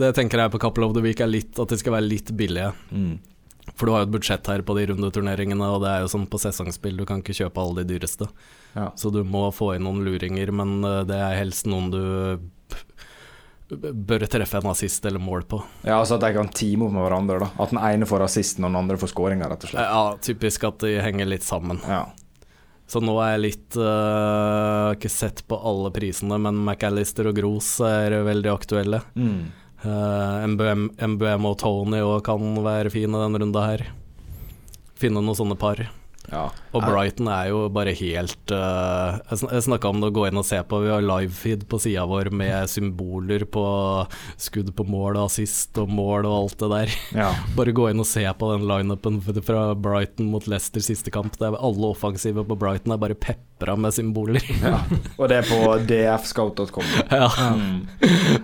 [0.00, 2.32] Det tenker jeg på Couple of the Week er litt at de skal være litt
[2.32, 2.72] billige.
[2.96, 3.18] Mm.
[3.74, 6.26] For du har jo et budsjett her på de rundeturneringene, og det er jo som
[6.28, 8.28] på sesongspill, du kan ikke kjøpe alle de dyreste.
[8.74, 8.90] Ja.
[8.98, 12.02] Så du må få inn noen luringer, men eh, det er helst noen du
[13.76, 15.60] bør treffe en assist eller mål på.
[15.84, 17.38] Ja, altså At de kan teame opp med hverandre?
[17.44, 19.86] da At den ene får assisten og den andre får skåringa, rett og slett?
[19.86, 21.78] Ja, typisk at de henger litt sammen.
[21.86, 22.08] Ja.
[22.90, 27.76] Så nå er jeg litt uh, Ikke sett på alle prisene, men McAllister og Gros
[27.86, 29.04] er veldig aktuelle.
[29.14, 29.52] Mm.
[29.84, 33.86] Uh, MBM, MBM, og Tony òg kan være fine denne runda her.
[34.98, 35.86] Finne noen sånne par.
[36.30, 36.46] Ja.
[36.70, 40.46] Og Brighton er jo bare helt uh, Jeg snakka om det å gå inn og
[40.46, 40.82] se på.
[40.84, 43.64] Vi har livefeed på sida vår med symboler på
[44.40, 46.96] skudd på mål og assist og mål og alt det der.
[47.24, 47.30] Ja.
[47.58, 51.38] Bare gå inn og se på den lineupen fra Brighton mot Leicester siste kamp.
[51.40, 53.18] Det Alle offensive på Brighton er bare
[53.60, 54.42] pepra med symboler.
[54.60, 54.80] Ja.
[55.18, 56.84] Og det er på dfscout.com.
[57.10, 57.26] Ja.
[57.54, 57.86] Mm.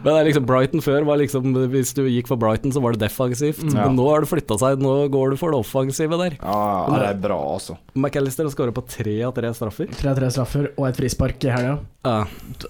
[0.03, 2.95] Men det er liksom Brighton før var liksom Hvis du gikk for Brighton, så var
[2.95, 3.63] det defensivt.
[3.73, 4.83] Men nå har det flytta seg.
[4.83, 6.37] Nå går du for det offensive der.
[6.41, 6.61] Ja,
[6.93, 7.79] det er bra, altså.
[7.95, 9.91] McAllister har skåra på tre av tre straffer.
[9.97, 11.77] Tre av tre straffer og et frispark i helga.
[12.07, 12.19] Ja.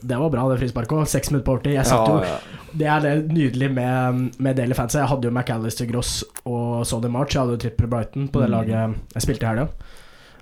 [0.00, 1.10] Det var bra, det frisparket òg.
[1.10, 1.76] Seks minutter på overtid.
[1.78, 2.62] Jeg satt jo ja, ja.
[2.76, 7.08] Det er det nydelige med, med Daily fans Jeg hadde jo McAllister, Gross og Sody
[7.12, 7.34] March.
[7.34, 8.56] Jeg hadde jo Tripper Brighton på det mm.
[8.58, 9.70] laget jeg spilte i helga.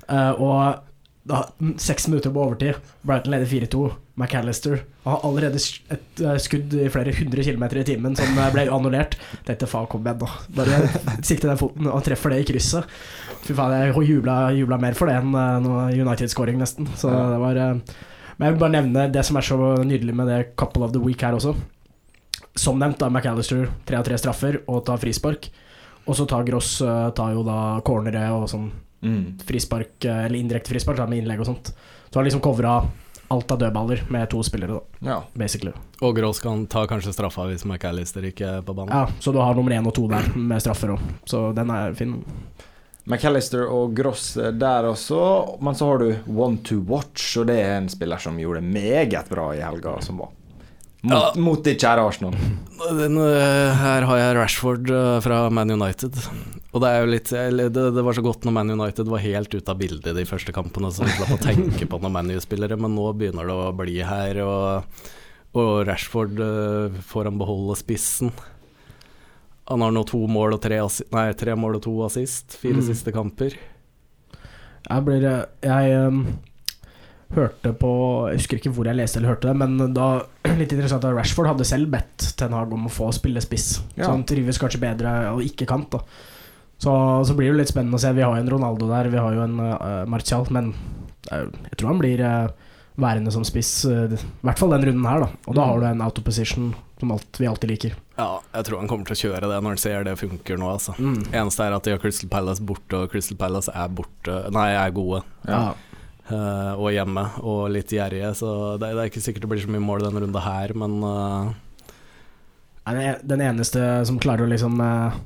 [0.05, 0.94] Uh, og
[1.25, 1.49] da,
[1.81, 2.75] seks minutter på overtid.
[3.03, 3.91] Brighton leder 4-2.
[4.15, 5.59] McAllister har allerede
[5.91, 9.17] et uh, skudd i flere hundre kilometer i timen som uh, ble annullert.
[9.49, 10.29] Dette faen, kom igjen, da.
[10.59, 10.83] Bare
[11.31, 12.93] sikte den foten og treffer det i krysset.
[13.47, 16.93] Fy faen, jeg jubla, jubla mer for det enn uh, United-scoring, nesten.
[17.01, 20.41] Så det var Men jeg vil bare nevne det som er så nydelig med det
[20.61, 21.57] couple of the week her også.
[22.55, 25.49] Som nevnt, da McAllister tre av tre straffer og tar frispark.
[26.05, 26.77] Og så tar Gross
[27.17, 28.69] tar jo da cornere og sånn
[29.05, 29.25] mm.
[29.47, 31.75] frispark, eller indirekte frispark med innlegg og sånt.
[32.11, 32.79] Så har liksom covra
[33.29, 35.11] alt av dødballer med to spillere, da.
[35.11, 35.17] Ja.
[35.33, 35.73] Basically.
[36.01, 38.93] Og Gross kan ta kanskje straffa hvis McAllister ikke er på banen.
[38.95, 41.03] Ja, så du har nummer én og to der med straffer òg.
[41.29, 42.19] Så den er fin.
[43.05, 45.21] McAllister og Gross der også.
[45.65, 48.73] Men så har du One to Watch, og det er en spiller som gjorde det
[48.77, 50.33] meget bra i helga som var.
[51.05, 51.41] Mot, ja.
[51.45, 52.37] mot de kjære Arsenal.
[52.97, 56.17] Den, uh, her har jeg Rashford uh, fra Man United.
[56.73, 59.53] Og det er jo litt det, det, var så godt når Man United var helt
[59.53, 62.79] ute av bildet de første kampene, så vi slapp å tenke på noen Man U-spillere,
[62.81, 65.05] men nå begynner det å bli her, og,
[65.61, 68.33] og Rashford uh, får han beholde spissen.
[69.69, 70.81] Han har nå to mål og tre,
[71.13, 72.89] nei, tre mål og to assist, fire mm.
[72.89, 73.61] siste kamper.
[74.85, 75.29] Jeg blir
[75.65, 76.25] Jeg um,
[77.37, 77.91] hørte på
[78.31, 80.09] Jeg husker ikke hvor jeg leste eller hørte det, men da
[80.61, 83.81] litt interessant at Rashford hadde selv bedt Ten Hag om å få spille spiss.
[83.95, 84.07] Ja.
[84.07, 85.99] Så han trives kanskje bedre og ikke kant.
[85.99, 86.33] da
[86.85, 88.13] så, så, blir det litt spennende å se.
[88.13, 90.73] Vi har jo en Ronaldo der, vi har jo en uh, Martial, men
[91.31, 92.51] uh, jeg tror han blir uh,
[93.01, 95.31] værende som spiss, i hvert fall den runden her, da.
[95.49, 95.71] Og da mm.
[95.71, 96.69] har du en autoposition
[97.01, 97.97] som alt, vi alltid liker.
[98.15, 100.69] Ja, jeg tror han kommer til å kjøre det når han ser det funker nå,
[100.77, 100.95] altså.
[101.01, 101.25] Mm.
[101.33, 104.95] Eneste er at de har Crystal Palace borte, og Crystal Palace er borte Nei, er
[104.95, 105.25] gode.
[105.49, 105.73] Ja.
[106.25, 108.49] Uh, og hjemme, og litt gjerrige, så
[108.81, 111.53] det, det, er ikke sikkert det blir så mye mål denne runda her, men uh...
[112.85, 115.17] Den eneste som klarer å liksom uh,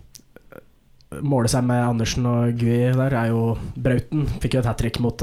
[1.23, 4.27] måle seg med Andersen og Gui der, er jo Brauten.
[4.43, 5.23] Fikk jo et hat trick mot,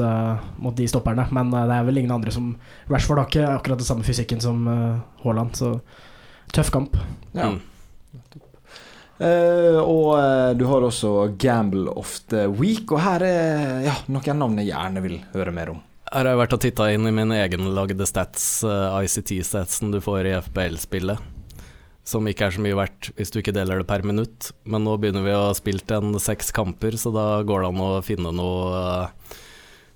[0.59, 2.53] mot, de stopperne, men det er vel ingen andre som
[2.91, 4.65] Rashford har ikke akkurat den samme fysikken som
[5.23, 5.77] Haaland, så
[6.55, 6.99] tøff kamp.
[7.35, 7.53] Ja.
[7.53, 7.61] Mm.
[9.15, 14.41] Uh, og uh, du har også Gamble of the Week, og her er ja, noen
[14.41, 15.79] navn jeg gjerne vil høre mer om.
[16.11, 20.01] Her har jeg vært og titta inn i min egenlagde stats, uh, eh, ICT-statsen du
[20.03, 21.31] får i FBL-spillet.
[22.05, 24.51] Som ikke er så mye verdt hvis du ikke deler det per minutt.
[24.67, 27.83] Men nå begynner vi å ha spilt en seks kamper, så da går det an
[27.87, 29.07] å finne noe,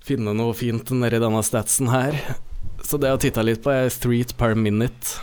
[0.02, 2.16] finne noe fint nedi denne statsen her.
[2.82, 5.20] Så det jeg har titta litt på, er street per minute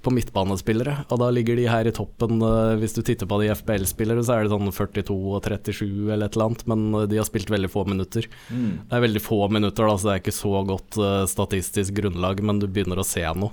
[0.00, 2.40] på midtbanespillere, og da ligger de her i toppen.
[2.40, 6.26] Uh, hvis du titter på de FBL-spillere, så er det sånn 42 og 37 eller
[6.26, 8.28] et eller annet, men uh, de har spilt veldig få minutter.
[8.48, 8.72] Mm.
[8.88, 12.40] Det er veldig få minutter, da, så det er ikke så godt uh, statistisk grunnlag,
[12.40, 13.52] men du begynner å se noe.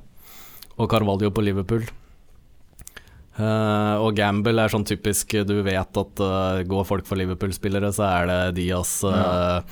[0.77, 1.87] Og Carvalho på Liverpool.
[3.41, 6.21] og Gamble er sånn typisk Du vet at
[6.69, 9.63] går folk for Liverpool-spillere, så er det Diaz, ja.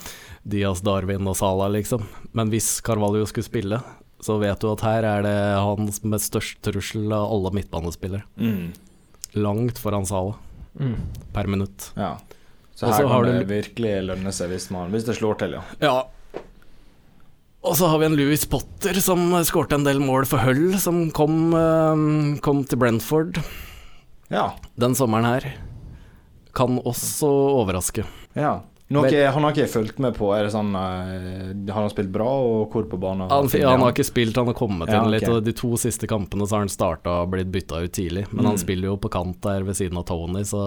[0.42, 2.02] Diaz, Darwin og Salah, liksom.
[2.34, 3.78] Men hvis Carvalho skulle spille,
[4.26, 8.26] så vet du at her er det han med størst trussel av alle midtbanespillere.
[8.40, 8.72] Mm.
[9.38, 10.34] Langt foran Sala
[10.80, 10.96] mm.
[11.36, 11.92] per minutt.
[11.94, 12.16] Ja.
[12.76, 15.62] Så her kan det virkelig lønne seg hvis, man, hvis det slår til, ja.
[15.80, 16.42] ja.
[17.66, 21.06] Og så har vi en Louis Potter som skårte en del mål for Hull, som
[21.14, 23.40] kom, uh, kom til Brentford
[24.28, 24.50] ja.
[24.74, 25.48] den sommeren her.
[26.56, 27.30] Kan også
[27.62, 28.06] overraske.
[28.36, 28.60] Ja.
[28.94, 30.28] Noe, han har ikke fulgt med på?
[30.36, 33.26] Er det sånn uh, Har han spilt bra, og hvor på banen?
[33.26, 35.26] Han, han, har ikke spilt, han har kommet ja, inn litt.
[35.26, 38.28] Og de to siste kampene så har han starta og blitt bytta ut tidlig.
[38.30, 38.50] Men mm.
[38.52, 40.62] han spiller jo på kant der ved siden av Tony, så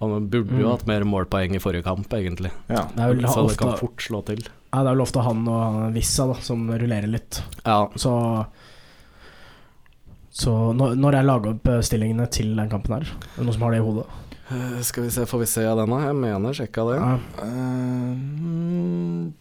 [0.00, 0.70] han burde jo mm.
[0.72, 2.54] hatt mer målpoeng i forrige kamp, egentlig.
[2.72, 2.86] Ja.
[2.96, 4.40] Det så ofte, det kan fort slå til.
[4.70, 7.42] Ja, det er vel ofte han og Vissa da, som rullerer litt.
[7.66, 7.82] Ja.
[8.00, 8.16] Så
[10.36, 13.72] så når jeg lager opp stillingene til den kampen her, er det noen som har
[13.72, 14.04] det i hodet?
[14.52, 15.98] Uh, skal vi se, Får vi se av denne?
[16.06, 16.98] Jeg mener sjekka det.
[17.00, 17.18] Ja.
[17.42, 19.32] Uh,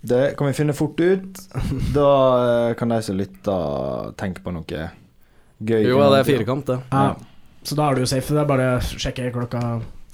[0.00, 1.40] det kan vi finne fort ut.
[1.96, 5.82] Da uh, kan de som lytter, tenke på noe gøy.
[5.84, 6.78] Jo, det er firkant, det.
[6.88, 7.14] Ja.
[7.66, 8.32] Så da er du safe.
[8.32, 9.60] Det er bare å sjekke klokka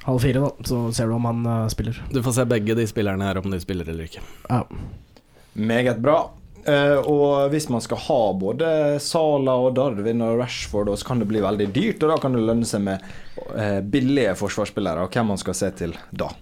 [0.07, 0.51] halv fire, da.
[0.67, 2.03] Så ser du om han spiller.
[2.11, 4.25] Du får se begge de spillerne her, om de spiller eller ikke.
[4.51, 4.65] Ja.
[5.55, 6.19] Meget bra.
[6.67, 8.69] Uh, og hvis man skal ha både
[9.03, 12.03] Sala og Darwin og Rashford, så kan det bli veldig dyrt.
[12.03, 13.05] Og da kan det lønne seg med
[13.53, 15.07] uh, billige forsvarsspillere.
[15.07, 16.33] Og hvem man skal se til da?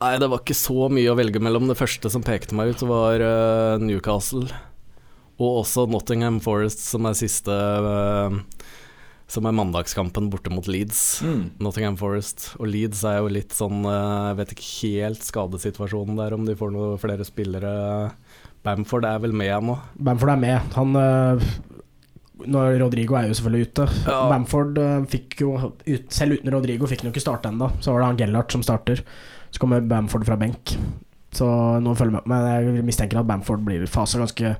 [0.00, 1.68] Nei, det var ikke så mye å velge mellom.
[1.68, 4.48] Det første som pekte meg ut, var uh, Newcastle.
[5.36, 7.52] Og også Nottingham Forest, som er siste
[9.28, 11.20] Som er mandagskampen borte mot Leeds.
[11.20, 11.42] Mm.
[11.60, 12.54] Nottingham Forest.
[12.56, 16.72] Og Leeds er jo litt sånn Jeg vet ikke helt skadesituasjonen der, om de får
[16.72, 17.74] noen flere spillere
[18.66, 19.78] Bamford er vel med nå?
[20.08, 20.76] Bamford er med.
[20.76, 21.48] Han øh,
[22.44, 23.88] når Rodrigo er jo selvfølgelig ute.
[24.06, 24.20] Ja.
[24.30, 27.70] Bamford øh, fikk jo ut, Selv uten Rodrigo fikk han jo ikke starte ennå.
[27.80, 29.02] Så var det han Gellert som starter.
[29.50, 30.76] Så kommer Bamford fra benk.
[31.36, 31.46] Så
[31.82, 32.26] nå følger med.
[32.30, 34.56] Men jeg mistenker at Bamford blir fasa ganske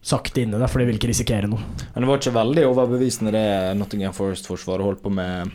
[0.00, 1.60] sakte inne der, for de vil ikke risikere noe.
[1.92, 5.50] Men det var ikke veldig overbevisende det Nottingham Forest-forsvaret holdt på med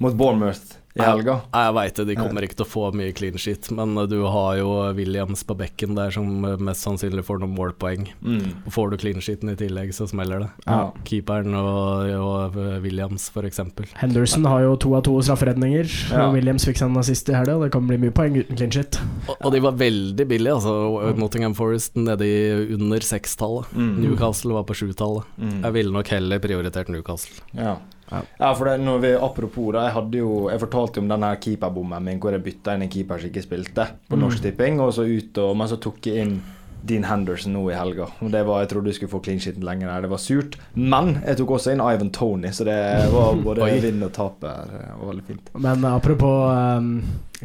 [0.00, 1.38] mot Bournemouth i helga.
[1.46, 4.18] Jeg, jeg veit det, de kommer ikke til å få mye clean shit, men du
[4.28, 8.10] har jo Williams på bekken der som mest sannsynlig får noen målpoeng.
[8.20, 8.66] Mm.
[8.72, 10.50] Får du clean shiten i tillegg, så smeller det.
[10.66, 10.90] Ja.
[11.08, 13.62] Keeperen og, og Williams, f.eks.
[14.02, 15.88] Henderson har jo to av to strafferedninger.
[16.12, 16.28] Ja.
[16.34, 19.00] Williams fikk seg en assist i helga, det kan bli mye poeng uten clean shit.
[19.28, 20.76] Og, og de var veldig billige, altså.
[21.16, 23.72] Nottingham Forest nede i under sekstallet.
[23.72, 23.96] Mm.
[24.04, 25.28] Newcastle var på sjutallet.
[25.40, 25.58] Mm.
[25.62, 27.40] Jeg ville nok heller prioritert Newcastle.
[27.56, 27.78] Ja
[28.12, 31.30] ja, for det, når vi, apropos da, jeg hadde jo Jeg fortalte jo om denne
[31.42, 34.24] keeperbommen min hvor jeg bytta inn en keeper som ikke spilte på mm.
[34.24, 36.36] Norsk Tipping, og så ut og Men så tok jeg inn
[36.82, 38.08] Dean Henderson nå i helga.
[38.20, 40.06] Og det var, Jeg trodde du skulle få clean shit lenger der.
[40.06, 40.56] Det var surt.
[40.74, 42.78] Men jeg tok også inn Ivan Tony, så det
[43.12, 44.72] var både vinn og tap her.
[44.98, 45.52] Var veldig fint.
[45.62, 46.96] Men apropos um,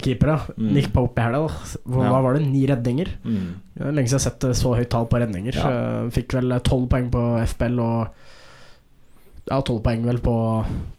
[0.01, 0.39] keepere.
[0.57, 0.71] Mm.
[0.73, 1.75] Nick Pope i helga.
[1.85, 2.21] Hva ja.
[2.25, 2.47] var det?
[2.49, 3.13] Ni redninger?
[3.27, 3.49] Mm.
[3.83, 5.61] Lenge siden jeg har sett så høyt tall på redninger.
[5.61, 6.07] Ja.
[6.13, 8.25] Fikk vel tolv poeng på FBL og
[9.47, 10.37] ja, tolv poeng vel på,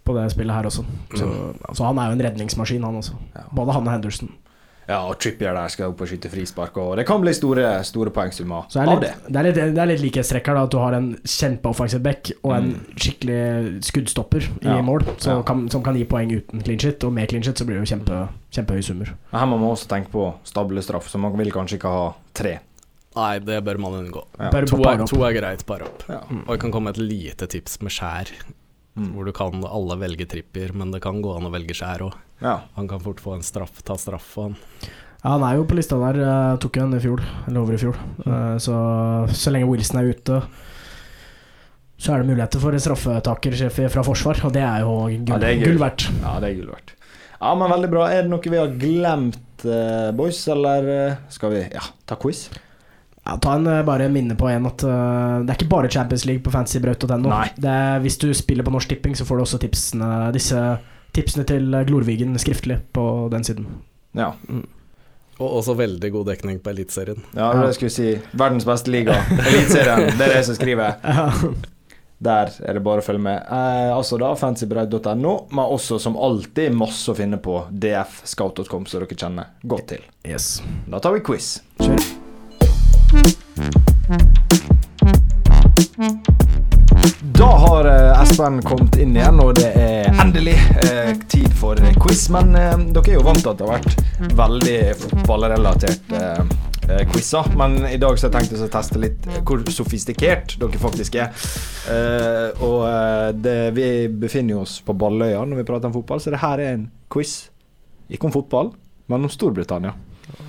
[0.05, 0.85] på, det spillet her også.
[1.15, 1.65] Så, mm.
[1.69, 3.17] altså, han er jo en redningsmaskin, han også.
[3.57, 4.35] Både han og Henderson.
[4.89, 8.09] Ja, og Trippier der skal opp og skyte frispark, og det kan bli store, store
[8.15, 9.11] poengsummer av det.
[9.27, 12.55] Det er litt, det er litt likhetstrekk her, at du har en kjempeoffensiv back og
[12.57, 12.95] en mm.
[12.97, 13.43] skikkelig
[13.85, 14.79] skuddstopper i ja.
[14.85, 15.37] mål, ja.
[15.45, 17.85] Kan, som kan gi poeng uten clean shit, og med clean shit så blir det
[17.85, 18.23] jo kjempe,
[18.57, 19.13] kjempehøye summer.
[19.35, 22.09] Her må man også tenke på stablestraff, så man vil kanskje ikke ha
[22.41, 22.57] tre.
[23.19, 24.23] Nei, det bør man unngå.
[24.39, 24.53] Ja.
[24.53, 26.05] To, er, to, er, greit, par opp.
[26.07, 26.23] Ja.
[26.31, 26.45] Mm.
[26.45, 28.31] Og det kan komme et lite tips med skjær.
[28.99, 29.13] Mm.
[29.15, 32.17] Hvor du kan alle velge tripper, men det kan gå an å velge skjær òg.
[32.43, 32.61] Ja.
[32.79, 34.57] Han kan fort få en straff, ta straff han.
[35.19, 36.21] Ja, han er jo på lista der.
[36.23, 37.99] Jeg tok jo en i fjor, eller over i fjor.
[38.23, 38.77] Uh, så
[39.35, 40.43] så lenge Wilson er ute,
[41.99, 44.95] så er det muligheter for en straffetakersjef fra forsvar, og det er jo
[45.27, 46.07] gull, ja, er gull verdt.
[46.23, 46.95] Ja, det er gull verdt.
[47.39, 48.07] Ja, men veldig bra.
[48.15, 52.47] Er det noe vi har glemt, uh, boys, eller skal vi ja, ta quiz?
[53.29, 56.41] Ja, ta en bare minne på en at uh, det er ikke bare Champions League
[56.45, 57.35] på fantasybraut.no.
[58.05, 60.63] Hvis du spiller på Norsk Tipping, så får du også tipsene, disse
[61.17, 63.69] tipsene til Glorvigen skriftlig på den siden.
[64.17, 64.33] Ja.
[64.49, 64.65] Mm.
[65.39, 67.21] Og også veldig god dekning på Eliteserien.
[67.37, 68.15] Ja, det skulle si.
[68.33, 69.21] Verdens beste liga.
[69.39, 70.09] Eliteserien.
[70.19, 70.97] Det er det som skriver.
[72.19, 73.45] Der er det bare å følge med.
[73.47, 79.15] Eh, altså da fancybride.no, men også som alltid masse å finne på dfscout.com, som dere
[79.15, 80.09] kjenner godt til.
[80.27, 80.57] Yes.
[80.91, 81.61] Da tar vi quiz.
[81.79, 82.18] Kjør.
[87.39, 92.27] Da har eh, Espen kommet inn igjen, og det er endelig eh, tid for quiz.
[92.35, 96.43] Men eh, dere er jo vant til at det har vært veldig fotballrelatert eh,
[96.89, 97.51] eh, quizer.
[97.59, 101.33] Men i dag så har jeg tenkt å teste litt hvor sofistikert dere faktisk er.
[101.95, 102.85] Eh, og
[103.41, 103.89] det, vi
[104.27, 107.39] befinner oss på Balløya når vi prater om fotball, så det her er en quiz.
[108.13, 108.73] Ikke om fotball,
[109.09, 109.95] men om Storbritannia.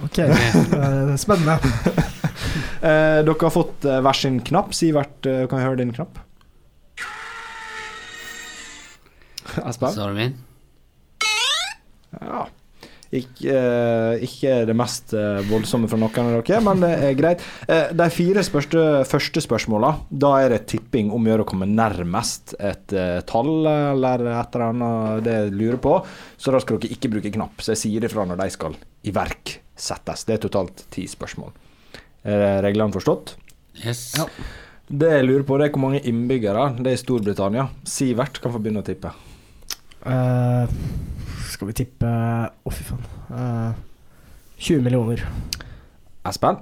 [0.10, 0.24] Ok,
[1.20, 1.60] spennende.
[2.82, 4.73] dere har fått hver sin knapp.
[4.77, 6.21] Sivert, kan jeg høre din knapp?
[9.69, 9.91] Espen?
[9.93, 10.38] Så er det min?
[12.19, 12.47] Ja.
[13.09, 17.45] Ikke, eh, ikke, det mest uh, voldsomme fra noen av dere, men det er greit.
[17.65, 21.69] Eh, de fire spørste, første spørsmåla, da er det tipping om å gjøre å komme
[21.69, 22.93] nærmest et
[23.30, 25.95] tall eller et eller annet det jeg lurer på.
[26.38, 27.65] Så da skal dere ikke bruke knapp.
[27.65, 28.77] Så jeg sier ifra når de skal
[29.09, 30.27] iverksettes.
[30.30, 31.55] Det er totalt ti spørsmål.
[32.30, 33.36] Er reglene forstått?
[33.80, 34.11] Yes.
[34.19, 34.27] Ja.
[34.89, 37.67] Det jeg lurer på, det er hvor mange innbyggere det er i Storbritannia.
[37.88, 39.11] Sivert kan få begynne å tippe.
[39.99, 40.65] Uh,
[41.49, 43.05] skal vi tippe Å, oh, fy faen.
[43.30, 45.23] Uh, eh, 20 millioner.
[46.30, 46.61] Espen?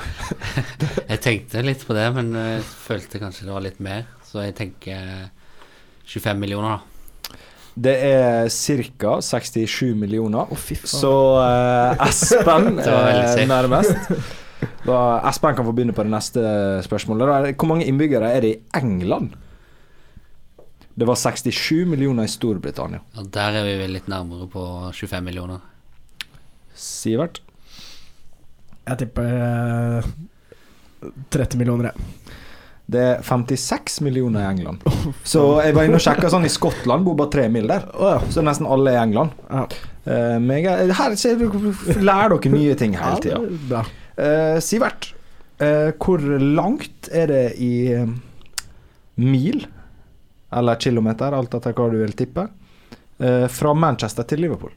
[1.10, 4.06] jeg tenkte litt på det, men jeg følte kanskje det var litt mer.
[4.26, 5.28] Så jeg tenker
[6.06, 6.89] 25 millioner, da.
[7.74, 9.20] Det er ca.
[9.22, 10.50] 67 millioner.
[10.50, 14.10] Oh, så uh, Espen er nærmest.
[14.84, 14.96] Da
[15.30, 16.42] Espen kan få begynne på det neste
[16.86, 17.54] spørsmålet.
[17.54, 19.36] Hvor mange innbyggere er det i England?
[21.00, 23.00] Det var 67 millioner i Storbritannia.
[23.16, 25.62] Ja, Der er vi vel litt nærmere på 25 millioner.
[26.76, 27.40] Sivert?
[28.88, 30.10] Jeg tipper uh,
[31.30, 32.36] 30 millioner, jeg.
[32.90, 34.82] Det er 56 millioner i England.
[35.22, 37.86] Så jeg var inne og sjekka sånn i Skottland, bor bare tre mil der.
[38.34, 39.36] Så nesten alle er i England.
[39.50, 39.66] Ja.
[40.10, 41.70] Uh, her ser du,
[42.00, 43.84] lærer dere nye ting hele tida.
[44.18, 45.12] Uh, Sivert,
[45.62, 47.74] uh, hvor langt er det i
[49.20, 49.66] mil
[50.50, 52.48] eller kilometer, alt etter hva du vil tippe,
[53.22, 54.72] eh, fra Manchester til Liverpool?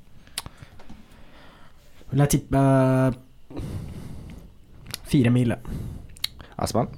[2.12, 3.64] Vil jeg tippe uh,
[5.10, 5.56] fire mil.
[6.62, 6.92] Espen?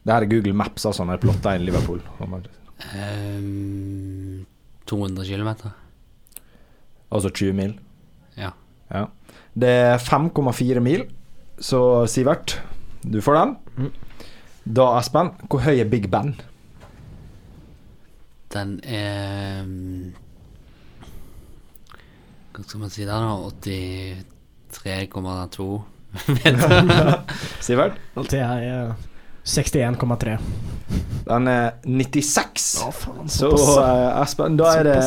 [0.00, 2.00] Det her er Google Maps, altså, når jeg plotter inn Liverpool.
[2.20, 2.32] Um,
[4.88, 5.50] 200 km.
[7.10, 7.74] Altså 20 mil?
[8.38, 8.50] Ja.
[8.90, 9.04] ja.
[9.54, 11.04] Det er 5,4 mil,
[11.60, 12.62] så Sivert,
[13.02, 13.56] du får den.
[13.76, 13.92] Mm.
[14.76, 16.34] Da, Espen, hvor høy er Big Ben?
[18.50, 19.64] Den er
[22.50, 23.50] Hva skal man si der, da?
[24.74, 25.82] 83,2
[26.34, 26.70] meter.
[27.66, 27.92] Sivert?
[28.30, 28.94] Det er
[29.44, 30.36] 61,3.
[31.30, 32.66] Den er 96.
[32.82, 34.98] Å, faen, så uh, Espen, da er det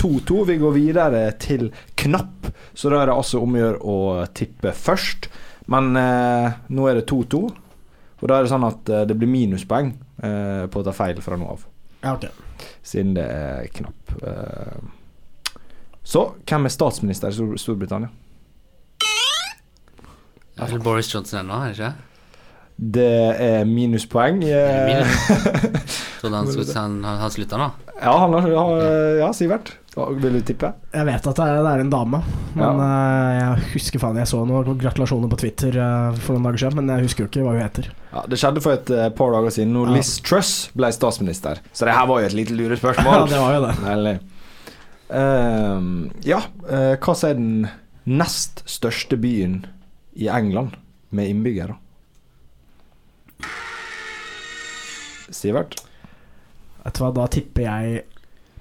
[0.00, 0.40] 2-2.
[0.50, 1.68] Vi går videre til
[1.98, 2.50] knapp.
[2.74, 3.98] Så da er det altså om å gjøre å
[4.34, 5.30] tippe først.
[5.70, 7.42] Men uh, nå er det 2-2.
[8.18, 11.36] Og da er det sånn at uh, det blir minuspoeng på å ta feil fra
[11.38, 11.60] nå av.
[12.02, 12.32] Ja, okay
[12.82, 14.14] siden det er knapp.
[14.22, 14.78] Eh,
[16.02, 18.10] så hvem er statsminister i Storbritannia?
[20.58, 22.07] Det er vel Boris Johnson ennå, er det ikke?
[22.78, 23.10] Det
[23.42, 24.38] er minuspoeng.
[26.20, 27.68] Trodde han, han, han, han slutta nå?
[27.98, 28.48] Ja, han har,
[29.18, 29.74] ja, Sivert.
[29.98, 30.70] Vil du tippe?
[30.94, 32.20] Jeg vet at det er, det er en dame,
[32.54, 32.68] men ja.
[32.78, 36.78] uh, jeg husker faen Jeg så noen gratulasjoner på Twitter uh, for noen dager siden,
[36.78, 37.88] men jeg husker jo ikke hva hun heter.
[38.12, 39.96] Ja, Det skjedde for et uh, par dager siden, når ja.
[39.98, 41.62] Liz Truss ble statsminister.
[41.72, 43.18] Så det her var jo et lite lurespørsmål.
[43.24, 43.74] ja, det var jo det.
[43.88, 44.14] Veldig.
[45.08, 45.90] Uh,
[46.28, 47.66] ja, hva er den
[48.08, 49.62] nest største byen
[50.14, 50.78] i England
[51.10, 51.80] med innbyggere?
[55.34, 55.78] Sivert?
[56.84, 58.04] Vet du hva, da tipper jeg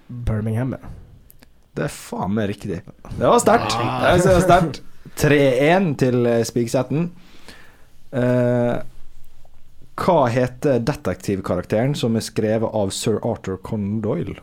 [0.07, 0.75] Birmingham.
[1.77, 2.81] Det er faen meg riktig.
[2.81, 3.75] Det var sterkt.
[3.77, 4.15] Ah.
[4.17, 4.81] Det var sterkt.
[5.17, 7.09] 3-1 til eh, Spigsetten.
[8.07, 8.79] Uh,
[9.97, 14.37] hva heter detektivkarakteren som er skrevet av sir Arthur Conan Doyle?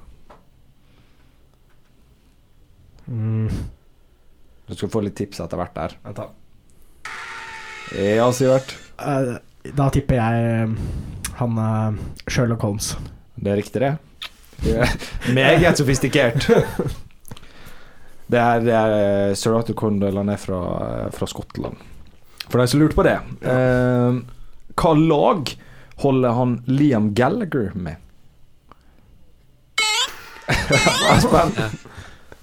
[3.06, 3.48] Mm.
[4.68, 5.96] Du skal få litt tips etter hvert der.
[7.94, 8.76] Ja, Sivert.
[9.00, 9.36] Uh,
[9.74, 10.74] da tipper jeg
[11.40, 11.96] han er
[12.28, 12.94] Sherlock Holmes.
[13.34, 13.96] Det er riktig, det.
[15.34, 16.46] Meget sofistikert.
[18.30, 20.60] Det er, det er Sir Arthur Condell, han er fra,
[21.12, 21.76] fra, Skottland.
[22.48, 23.18] For de som lurte på det.
[23.44, 24.16] Eh,
[24.74, 25.52] hva lag
[26.02, 28.00] holder han Liam Gallagher med?
[31.14, 31.52] Espen?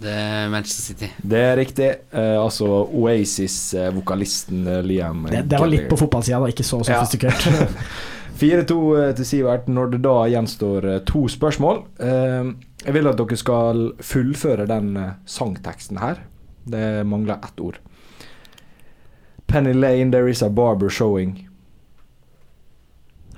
[0.02, 1.12] Det er Manchester City.
[1.22, 1.90] Det er riktig.
[2.14, 7.46] Eh, altså Oasis-vokalisten eh, Liam det, det, var litt på fotballsida, ikke så sofistikert.
[7.50, 7.68] Ja.
[8.42, 11.84] 4-2 eh, til Sivert når det da gjenstår eh, to spørsmål.
[12.02, 12.52] Eh,
[12.86, 14.96] jeg vil at dere skal fullføre den
[15.30, 16.24] sangteksten her.
[16.66, 17.78] Det mangler ett ord.
[19.48, 21.48] Penny Lane, there is a barber showing.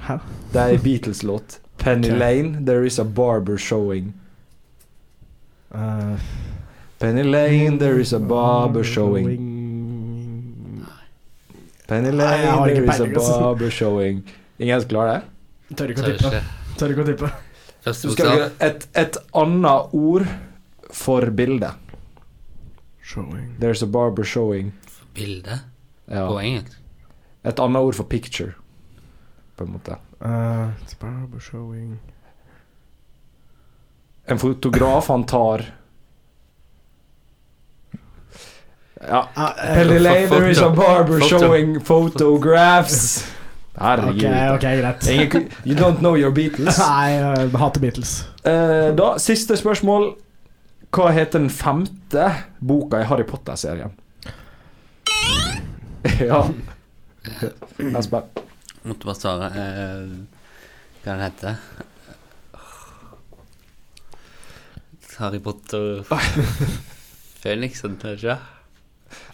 [0.07, 0.19] Hæ?
[0.53, 1.59] Det er en Beatles-låt.
[1.77, 2.19] Penny okay.
[2.19, 4.13] Lane, there is a barber showing.
[5.71, 6.19] Uh,
[6.99, 9.27] Penny Lane, there is a barber showing.
[11.87, 14.23] Penny Lane, there is a barber showing.
[14.63, 15.75] Ingen som klarer det?
[15.75, 16.41] Tør ikke å tippe.
[16.79, 17.29] Tør ikke å tippe.
[17.83, 20.27] Du skal gjøre et, et annet ord
[20.93, 21.73] for bilde.
[23.03, 23.57] Showing.
[23.59, 24.71] There's a barber showing.
[24.87, 25.59] For bilde?
[26.07, 26.29] Ja.
[26.29, 26.79] På engelsk?
[27.43, 28.53] Et annet ord for picture,
[29.59, 29.99] på en måte.
[30.23, 31.99] Uh, it's barber showing
[34.31, 35.65] En fotograf, han tar
[39.01, 39.27] Ja.
[39.35, 43.27] Uh, Pelly Later is a barber showing photographs.
[43.73, 44.23] Herregud.
[44.23, 44.65] Ok, ok,
[45.31, 45.53] greit.
[45.65, 46.77] you don't know your Beatles?
[46.83, 48.13] Nei, jeg hater Beatles.
[48.45, 50.13] Uh, da, siste spørsmål.
[50.93, 52.27] Hva heter den femte
[52.61, 53.95] boka i Harry Potter-serien?
[56.29, 56.43] ja.
[57.97, 58.29] Espen.
[58.83, 59.49] Måtte bare svare.
[59.49, 60.43] Uh,
[61.01, 61.57] hva den heter
[65.17, 66.03] Harry Potter
[67.43, 68.37] Føniksen, ikke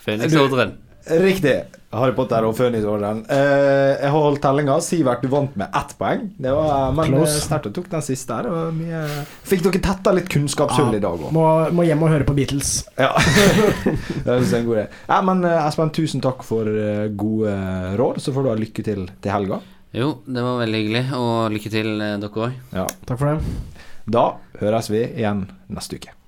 [0.04, 0.78] Føniksordren.
[1.10, 1.58] Riktig.
[1.90, 3.24] Harry Potter og Føniksordenen.
[3.34, 4.76] Eh, jeg har holdt tellinga.
[4.86, 6.28] Sivert, du vant med ett poeng.
[6.38, 8.36] Det var, men eh, du tok den siste.
[8.38, 8.70] her.
[8.76, 9.02] mye
[9.50, 11.32] Fikk dere tetta litt kunnskapshull ja, i dag òg?
[11.34, 12.76] Må, må, hjem og høre på Beatles.
[13.00, 13.10] Ja.
[14.26, 14.86] det er en god idé.
[15.10, 17.56] Ja, men eh, Espen, tusen takk for eh, gode
[17.98, 18.22] råd.
[18.22, 19.62] Så får du ha lykke til til helga.
[19.98, 21.04] Jo, det var veldig hyggelig.
[21.18, 22.62] Og lykke til, dere òg.
[22.78, 22.86] Ja.
[23.10, 23.84] Takk for det.
[24.10, 24.30] Da
[24.62, 26.19] høres vi igjen neste uke.